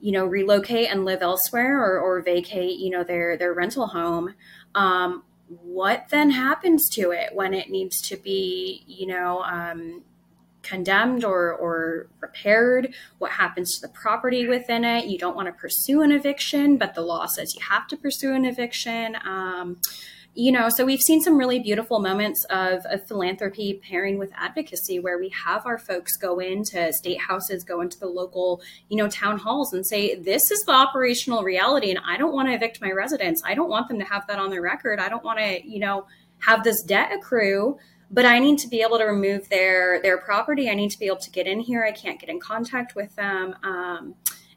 [0.00, 4.34] you know relocate and live elsewhere or, or vacate you know their their rental home
[4.74, 5.22] um,
[5.62, 10.02] what then happens to it when it needs to be you know um,
[10.64, 12.94] condemned or, or repaired?
[13.18, 15.04] What happens to the property within it?
[15.04, 18.32] You don't want to pursue an eviction but the law says you have to pursue
[18.32, 19.76] an eviction um,
[20.34, 24.98] you know, so we've seen some really beautiful moments of, of, philanthropy pairing with advocacy
[24.98, 29.08] where we have our folks go into state houses, go into the local, you know,
[29.08, 31.90] town halls and say, this is the operational reality.
[31.90, 33.42] And I don't want to evict my residents.
[33.44, 34.98] I don't want them to have that on their record.
[34.98, 36.06] I don't want to, you know,
[36.40, 37.78] have this debt accrue
[38.10, 40.70] but I need to be able to remove their their property.
[40.70, 41.84] I need to be able to get in here.
[41.84, 43.56] I can't get in contact with them.
[43.64, 44.14] Um,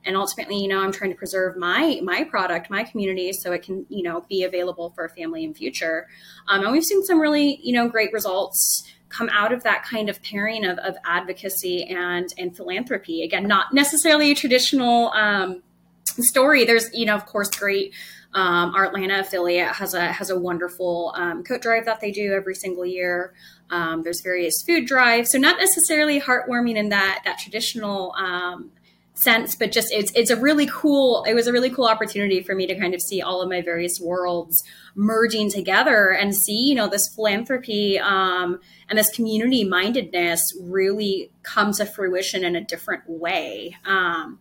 [0.08, 3.62] and ultimately you know i'm trying to preserve my my product my community so it
[3.62, 6.08] can you know be available for a family in future.
[6.48, 10.10] Um, and we've seen some really you know great results come out of that kind
[10.10, 13.24] of pairing of, of advocacy and and philanthropy.
[13.24, 15.64] Again not necessarily a traditional um,
[16.06, 16.66] story.
[16.66, 17.94] There's you know of course great
[18.34, 22.34] um, our Atlanta affiliate has a has a wonderful um, coat drive that they do
[22.34, 23.34] every single year.
[23.70, 28.72] Um, there's various food drives, so not necessarily heartwarming in that that traditional um,
[29.18, 31.24] sense, but just it's it's a really cool.
[31.28, 33.62] It was a really cool opportunity for me to kind of see all of my
[33.62, 34.64] various worlds
[34.96, 38.60] merging together and see you know this philanthropy um,
[38.90, 43.76] and this community mindedness really come to fruition in a different way.
[43.86, 44.40] Um,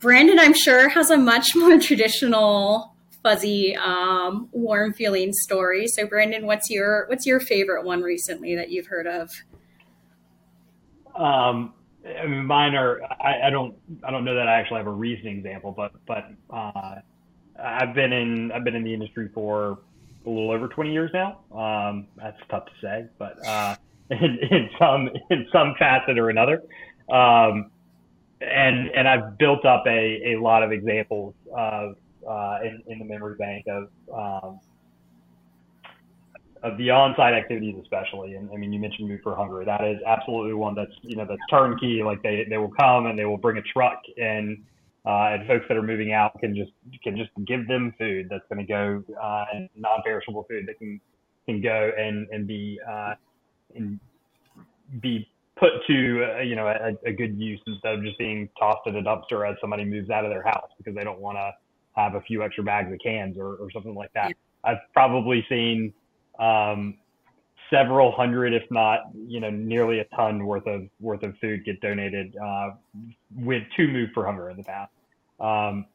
[0.00, 6.46] Brandon, I'm sure, has a much more traditional fuzzy um, warm feeling story so brandon
[6.46, 9.28] what's your what's your favorite one recently that you've heard of
[11.16, 11.74] um,
[12.20, 13.02] I mean, mine are.
[13.02, 13.74] I, I don't.
[14.04, 16.96] I don't know that I actually have a recent example, but but uh,
[17.62, 18.52] I've been in.
[18.52, 19.78] I've been in the industry for
[20.26, 21.40] a little over 20 years now.
[21.52, 23.76] Um, that's tough to say, but uh,
[24.10, 26.62] in, in some in some facet or another.
[27.10, 27.70] Um,
[28.40, 31.96] and and I've built up a, a lot of examples of
[32.28, 34.60] uh, in, in the memory bank of um,
[36.62, 38.34] of the on-site activities, especially.
[38.34, 39.64] And I mean, you mentioned Move for Hunger.
[39.64, 42.02] That is absolutely one that's you know that's turnkey.
[42.02, 44.62] Like they they will come and they will bring a truck and
[45.06, 48.44] uh, and folks that are moving out can just can just give them food that's
[48.52, 51.00] going to go uh, and non-perishable food that can
[51.46, 53.14] can go and and be uh,
[53.74, 53.98] and
[55.00, 58.86] be put to uh, you know a, a good use instead of just being tossed
[58.86, 61.52] in a dumpster as somebody moves out of their house because they don't want to
[61.94, 64.32] have a few extra bags of cans or, or something like that.
[64.64, 65.92] I've probably seen
[66.38, 66.96] um,
[67.70, 71.80] several hundred, if not you know nearly a ton worth of worth of food get
[71.80, 72.70] donated uh,
[73.36, 74.92] with to Move for Hunger in the past.
[75.40, 75.86] Um,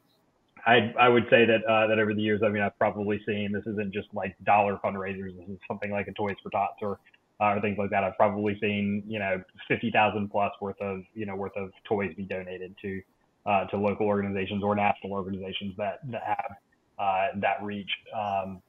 [0.65, 3.51] I I would say that uh, that over the years, I mean, I've probably seen
[3.51, 5.37] this isn't just like dollar fundraisers.
[5.37, 6.99] This is something like a Toys for Tots or
[7.41, 8.03] uh, or things like that.
[8.03, 12.13] I've probably seen you know fifty thousand plus worth of you know worth of toys
[12.15, 13.01] be donated to
[13.45, 16.51] uh, to local organizations or national organizations that that have
[16.99, 17.89] uh, that reach.
[18.15, 18.61] Um,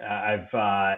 [0.00, 0.96] I've uh,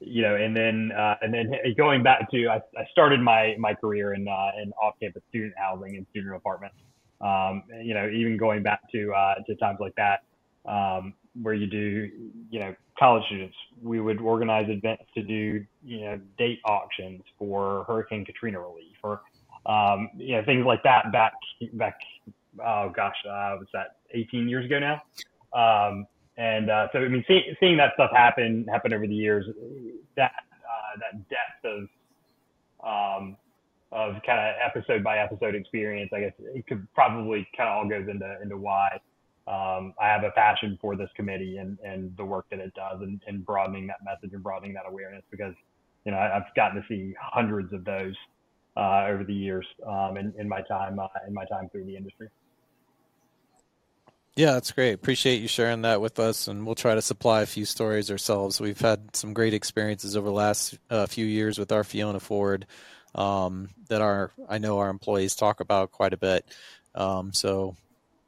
[0.00, 3.74] you know, and then uh, and then going back to I, I started my my
[3.74, 6.76] career in uh, in off campus student housing and student apartments.
[7.20, 10.22] Um, you know, even going back to uh, to times like that,
[10.66, 12.10] um, where you do,
[12.50, 17.84] you know, college students, we would organize events to do, you know, date auctions for
[17.86, 19.22] Hurricane Katrina relief or,
[19.66, 21.32] um, you know, things like that back,
[21.74, 21.98] back,
[22.64, 25.02] oh gosh, uh, was that 18 years ago now?
[25.52, 26.06] Um,
[26.36, 29.46] and, uh, so, I mean, see, seeing that stuff happen, happen over the years,
[30.16, 31.88] that, uh, that depth of,
[32.84, 33.36] um,
[33.92, 37.88] of kind of episode by episode experience, I guess it could probably kind of all
[37.88, 39.00] goes into, into why,
[39.46, 43.00] um, I have a passion for this committee and, and the work that it does
[43.00, 45.54] and, and broadening that message and broadening that awareness because,
[46.04, 48.14] you know, I've gotten to see hundreds of those
[48.76, 51.96] uh, over the years um, in, in my time uh, in my time through the
[51.96, 52.28] industry.
[54.36, 54.92] Yeah, that's great.
[54.92, 58.60] Appreciate you sharing that with us, and we'll try to supply a few stories ourselves.
[58.60, 62.66] We've had some great experiences over the last uh, few years with our Fiona Ford
[63.14, 66.44] um, that our I know our employees talk about quite a bit.
[66.94, 67.76] Um, so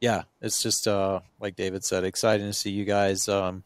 [0.01, 3.29] yeah, it's just uh, like David said, exciting to see you guys.
[3.29, 3.63] Um,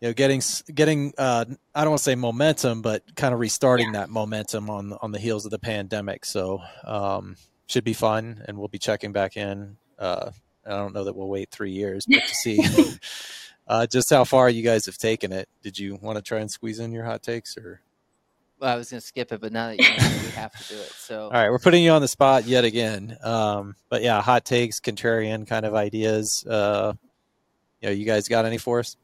[0.00, 0.42] you know, getting
[0.72, 1.44] getting uh,
[1.74, 4.00] I don't want to say momentum, but kind of restarting yeah.
[4.00, 6.24] that momentum on on the heels of the pandemic.
[6.24, 7.34] So um,
[7.66, 9.76] should be fun, and we'll be checking back in.
[9.98, 10.30] Uh,
[10.66, 12.60] I don't know that we'll wait three years, but to see
[13.66, 15.48] uh, just how far you guys have taken it.
[15.62, 17.80] Did you want to try and squeeze in your hot takes, or?
[18.58, 20.74] Well, I was going to skip it, but now that you know, we have to
[20.74, 20.92] do it.
[20.92, 23.16] So, all right, we're putting you on the spot yet again.
[23.22, 26.44] Um, but yeah, hot takes, contrarian kind of ideas.
[26.46, 26.92] Uh,
[27.80, 28.96] you know, you guys got any for us?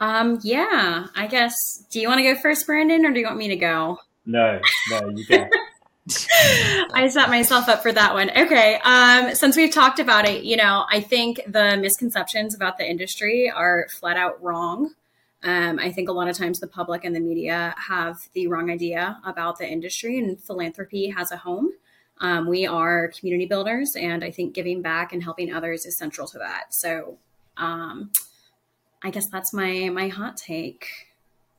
[0.00, 1.84] Um, yeah, I guess.
[1.90, 3.98] Do you want to go first, Brandon, or do you want me to go?
[4.24, 5.50] No, no, you can.
[6.08, 8.30] I set myself up for that one.
[8.30, 8.78] Okay.
[8.84, 13.50] Um, since we've talked about it, you know, I think the misconceptions about the industry
[13.50, 14.94] are flat out wrong.
[15.42, 18.70] Um, I think a lot of times the public and the media have the wrong
[18.70, 21.70] idea about the industry, and philanthropy has a home.
[22.18, 26.26] Um, we are community builders, and I think giving back and helping others is central
[26.28, 26.74] to that.
[26.74, 27.18] So,
[27.56, 28.10] um,
[29.02, 30.88] I guess that's my my hot take.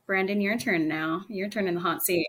[0.06, 1.26] Brandon, your turn now.
[1.30, 2.28] Your turn in the hot seat.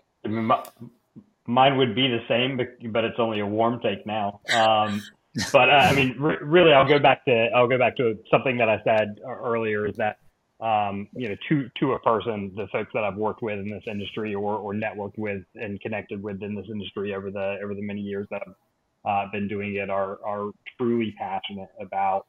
[1.49, 2.57] Mine would be the same,
[2.91, 4.39] but it's only a warm take now.
[4.53, 5.01] Um,
[5.51, 8.69] but uh, I mean, really, I'll go back to I'll go back to something that
[8.69, 9.87] I said earlier.
[9.87, 10.17] Is that
[10.59, 13.83] um, you know, to to a person, the folks that I've worked with in this
[13.87, 17.81] industry or or networked with and connected with in this industry over the over the
[17.81, 22.27] many years that I've uh, been doing it are are truly passionate about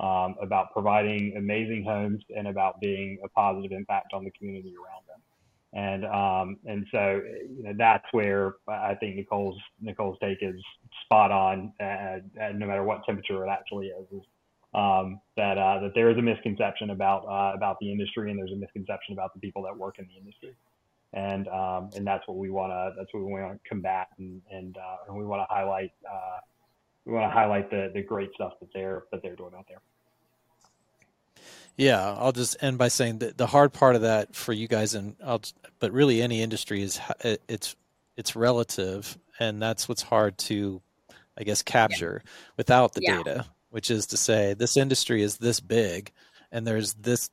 [0.00, 5.04] um, about providing amazing homes and about being a positive impact on the community around
[5.08, 5.11] them.
[5.74, 10.60] And um, and so you know that's where I think Nicole's Nicole's take is
[11.04, 12.18] spot on, uh,
[12.54, 14.06] no matter what temperature it actually is.
[14.12, 14.22] is
[14.74, 18.52] um, that uh, that there is a misconception about uh, about the industry and there's
[18.52, 20.54] a misconception about the people that work in the industry,
[21.12, 24.40] and um, and that's what we want to that's what we want to combat and
[24.50, 26.38] and, uh, and we want to highlight uh,
[27.04, 29.80] we want to highlight the the great stuff that they're that they're doing out there.
[31.76, 34.94] Yeah, I'll just end by saying that the hard part of that for you guys
[34.94, 35.42] and I'll,
[35.78, 37.76] but really any industry is it's
[38.16, 40.82] it's relative and that's what's hard to
[41.36, 42.30] I guess capture yeah.
[42.56, 43.16] without the yeah.
[43.22, 46.12] data which is to say this industry is this big
[46.50, 47.30] and there's this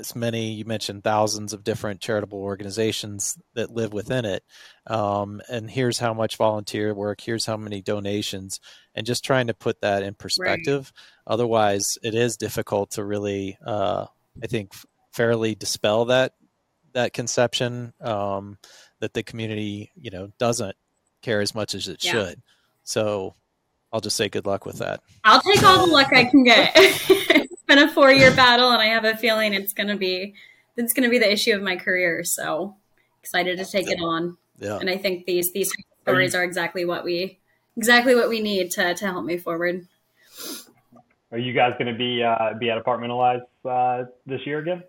[0.00, 4.42] this many you mentioned thousands of different charitable organizations that live within it
[4.86, 8.60] um, and here's how much volunteer work here's how many donations
[8.94, 11.32] and just trying to put that in perspective right.
[11.34, 14.06] otherwise it is difficult to really uh,
[14.42, 14.72] i think
[15.12, 16.32] fairly dispel that
[16.94, 18.56] that conception um,
[19.00, 20.76] that the community you know doesn't
[21.20, 22.12] care as much as it yeah.
[22.12, 22.42] should
[22.84, 23.34] so
[23.92, 25.00] I'll just say good luck with that.
[25.24, 26.76] I'll take all the luck I can get.
[27.70, 30.34] it's been a four year battle, and I have a feeling it's gonna be
[30.76, 32.24] it's gonna be the issue of my career.
[32.24, 32.76] So
[33.22, 34.36] excited to take it on.
[34.58, 34.78] Yeah.
[34.78, 35.72] And I think these these
[36.02, 37.38] stories are exactly what we
[37.76, 39.86] exactly what we need to to help me forward.
[41.32, 44.82] Are you guys going to be uh, be at Apartmentalize uh, this year again?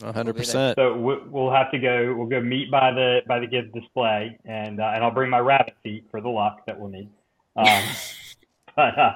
[0.00, 0.76] One hundred percent.
[0.76, 2.14] So we'll have to go.
[2.16, 5.38] We'll go meet by the by the gift display, and uh, and I'll bring my
[5.38, 7.08] rabbit feet for the luck that we'll need.
[7.54, 7.82] Um,
[8.76, 9.12] but uh,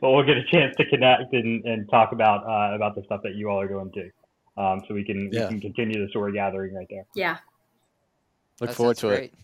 [0.00, 3.22] but we'll get a chance to connect and, and talk about uh, about the stuff
[3.22, 4.10] that you all are going to.
[4.62, 5.44] Um, so we can yeah.
[5.44, 7.06] we can continue the story gathering right there.
[7.14, 7.38] Yeah.
[8.60, 9.22] Look that forward to great.
[9.24, 9.34] it.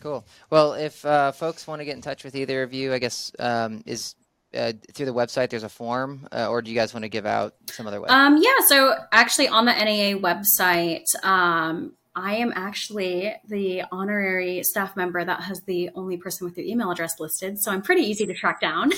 [0.00, 0.24] Cool.
[0.50, 3.32] Well, if uh, folks want to get in touch with either of you, I guess
[3.38, 4.14] um, is
[4.54, 7.24] uh, through the website there's a form uh, or do you guys want to give
[7.24, 12.52] out some other way um, yeah so actually on the naa website um, I am
[12.54, 17.58] actually the honorary staff member that has the only person with their email address listed.
[17.58, 18.90] So I'm pretty easy to track down.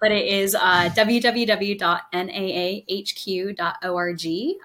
[0.00, 1.80] But it is uh, www.naahq.org.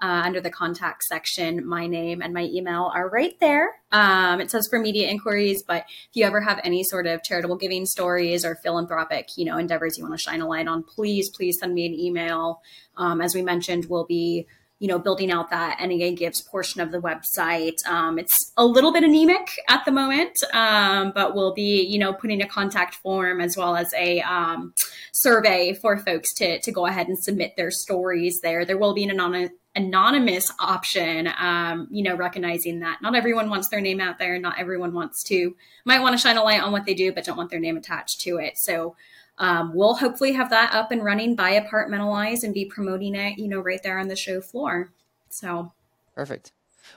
[0.01, 3.79] Uh, under the contact section, my name and my email are right there.
[3.91, 7.57] Um, it says for media inquiries, but if you ever have any sort of charitable
[7.57, 11.29] giving stories or philanthropic, you know, endeavors you want to shine a light on, please,
[11.29, 12.61] please send me an email.
[12.97, 14.47] Um, as we mentioned, we'll be
[14.79, 17.85] you know, building out that NAA Gives portion of the website.
[17.85, 22.13] Um, it's a little bit anemic at the moment, um, but we'll be, you know,
[22.13, 24.73] putting a contact form as well as a um,
[25.11, 28.65] survey for folks to, to go ahead and submit their stories there.
[28.65, 33.69] There will be an anonymous anonymous option um, you know recognizing that not everyone wants
[33.69, 36.71] their name out there not everyone wants to might want to shine a light on
[36.71, 38.95] what they do but don't want their name attached to it so
[39.39, 43.47] um, we'll hopefully have that up and running by Apartmentalize and be promoting it, you
[43.47, 44.91] know, right there on the show floor.
[45.29, 45.71] So
[46.13, 46.51] perfect.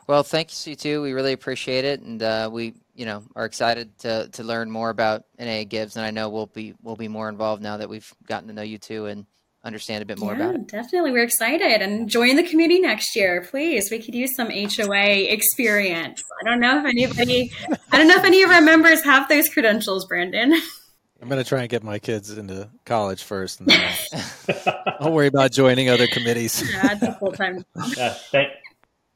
[0.07, 1.03] Well, thank you too.
[1.03, 4.91] We really appreciate it, and uh, we, you know, are excited to to learn more
[4.91, 5.97] about NAA Gives.
[5.97, 8.63] and I know we'll be we'll be more involved now that we've gotten to know
[8.63, 9.27] you too and
[9.65, 10.69] understand a bit more yeah, about it.
[10.69, 13.91] Definitely, we're excited and join the community next year, please.
[13.91, 16.23] We could use some HOA experience.
[16.41, 17.53] I don't know if anybody,
[17.93, 20.61] I don't know if any of our members have those credentials, Brandon.
[21.23, 25.13] I'm going to try and get my kids into college first, and then I'll, I'll
[25.13, 26.69] worry about joining other committees.
[26.69, 27.65] Yeah, it's a full time.
[27.97, 28.49] yeah, thank,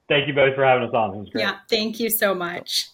[0.08, 1.14] thank you both for having us on.
[1.14, 1.42] It was great.
[1.42, 2.86] Yeah, thank you so much.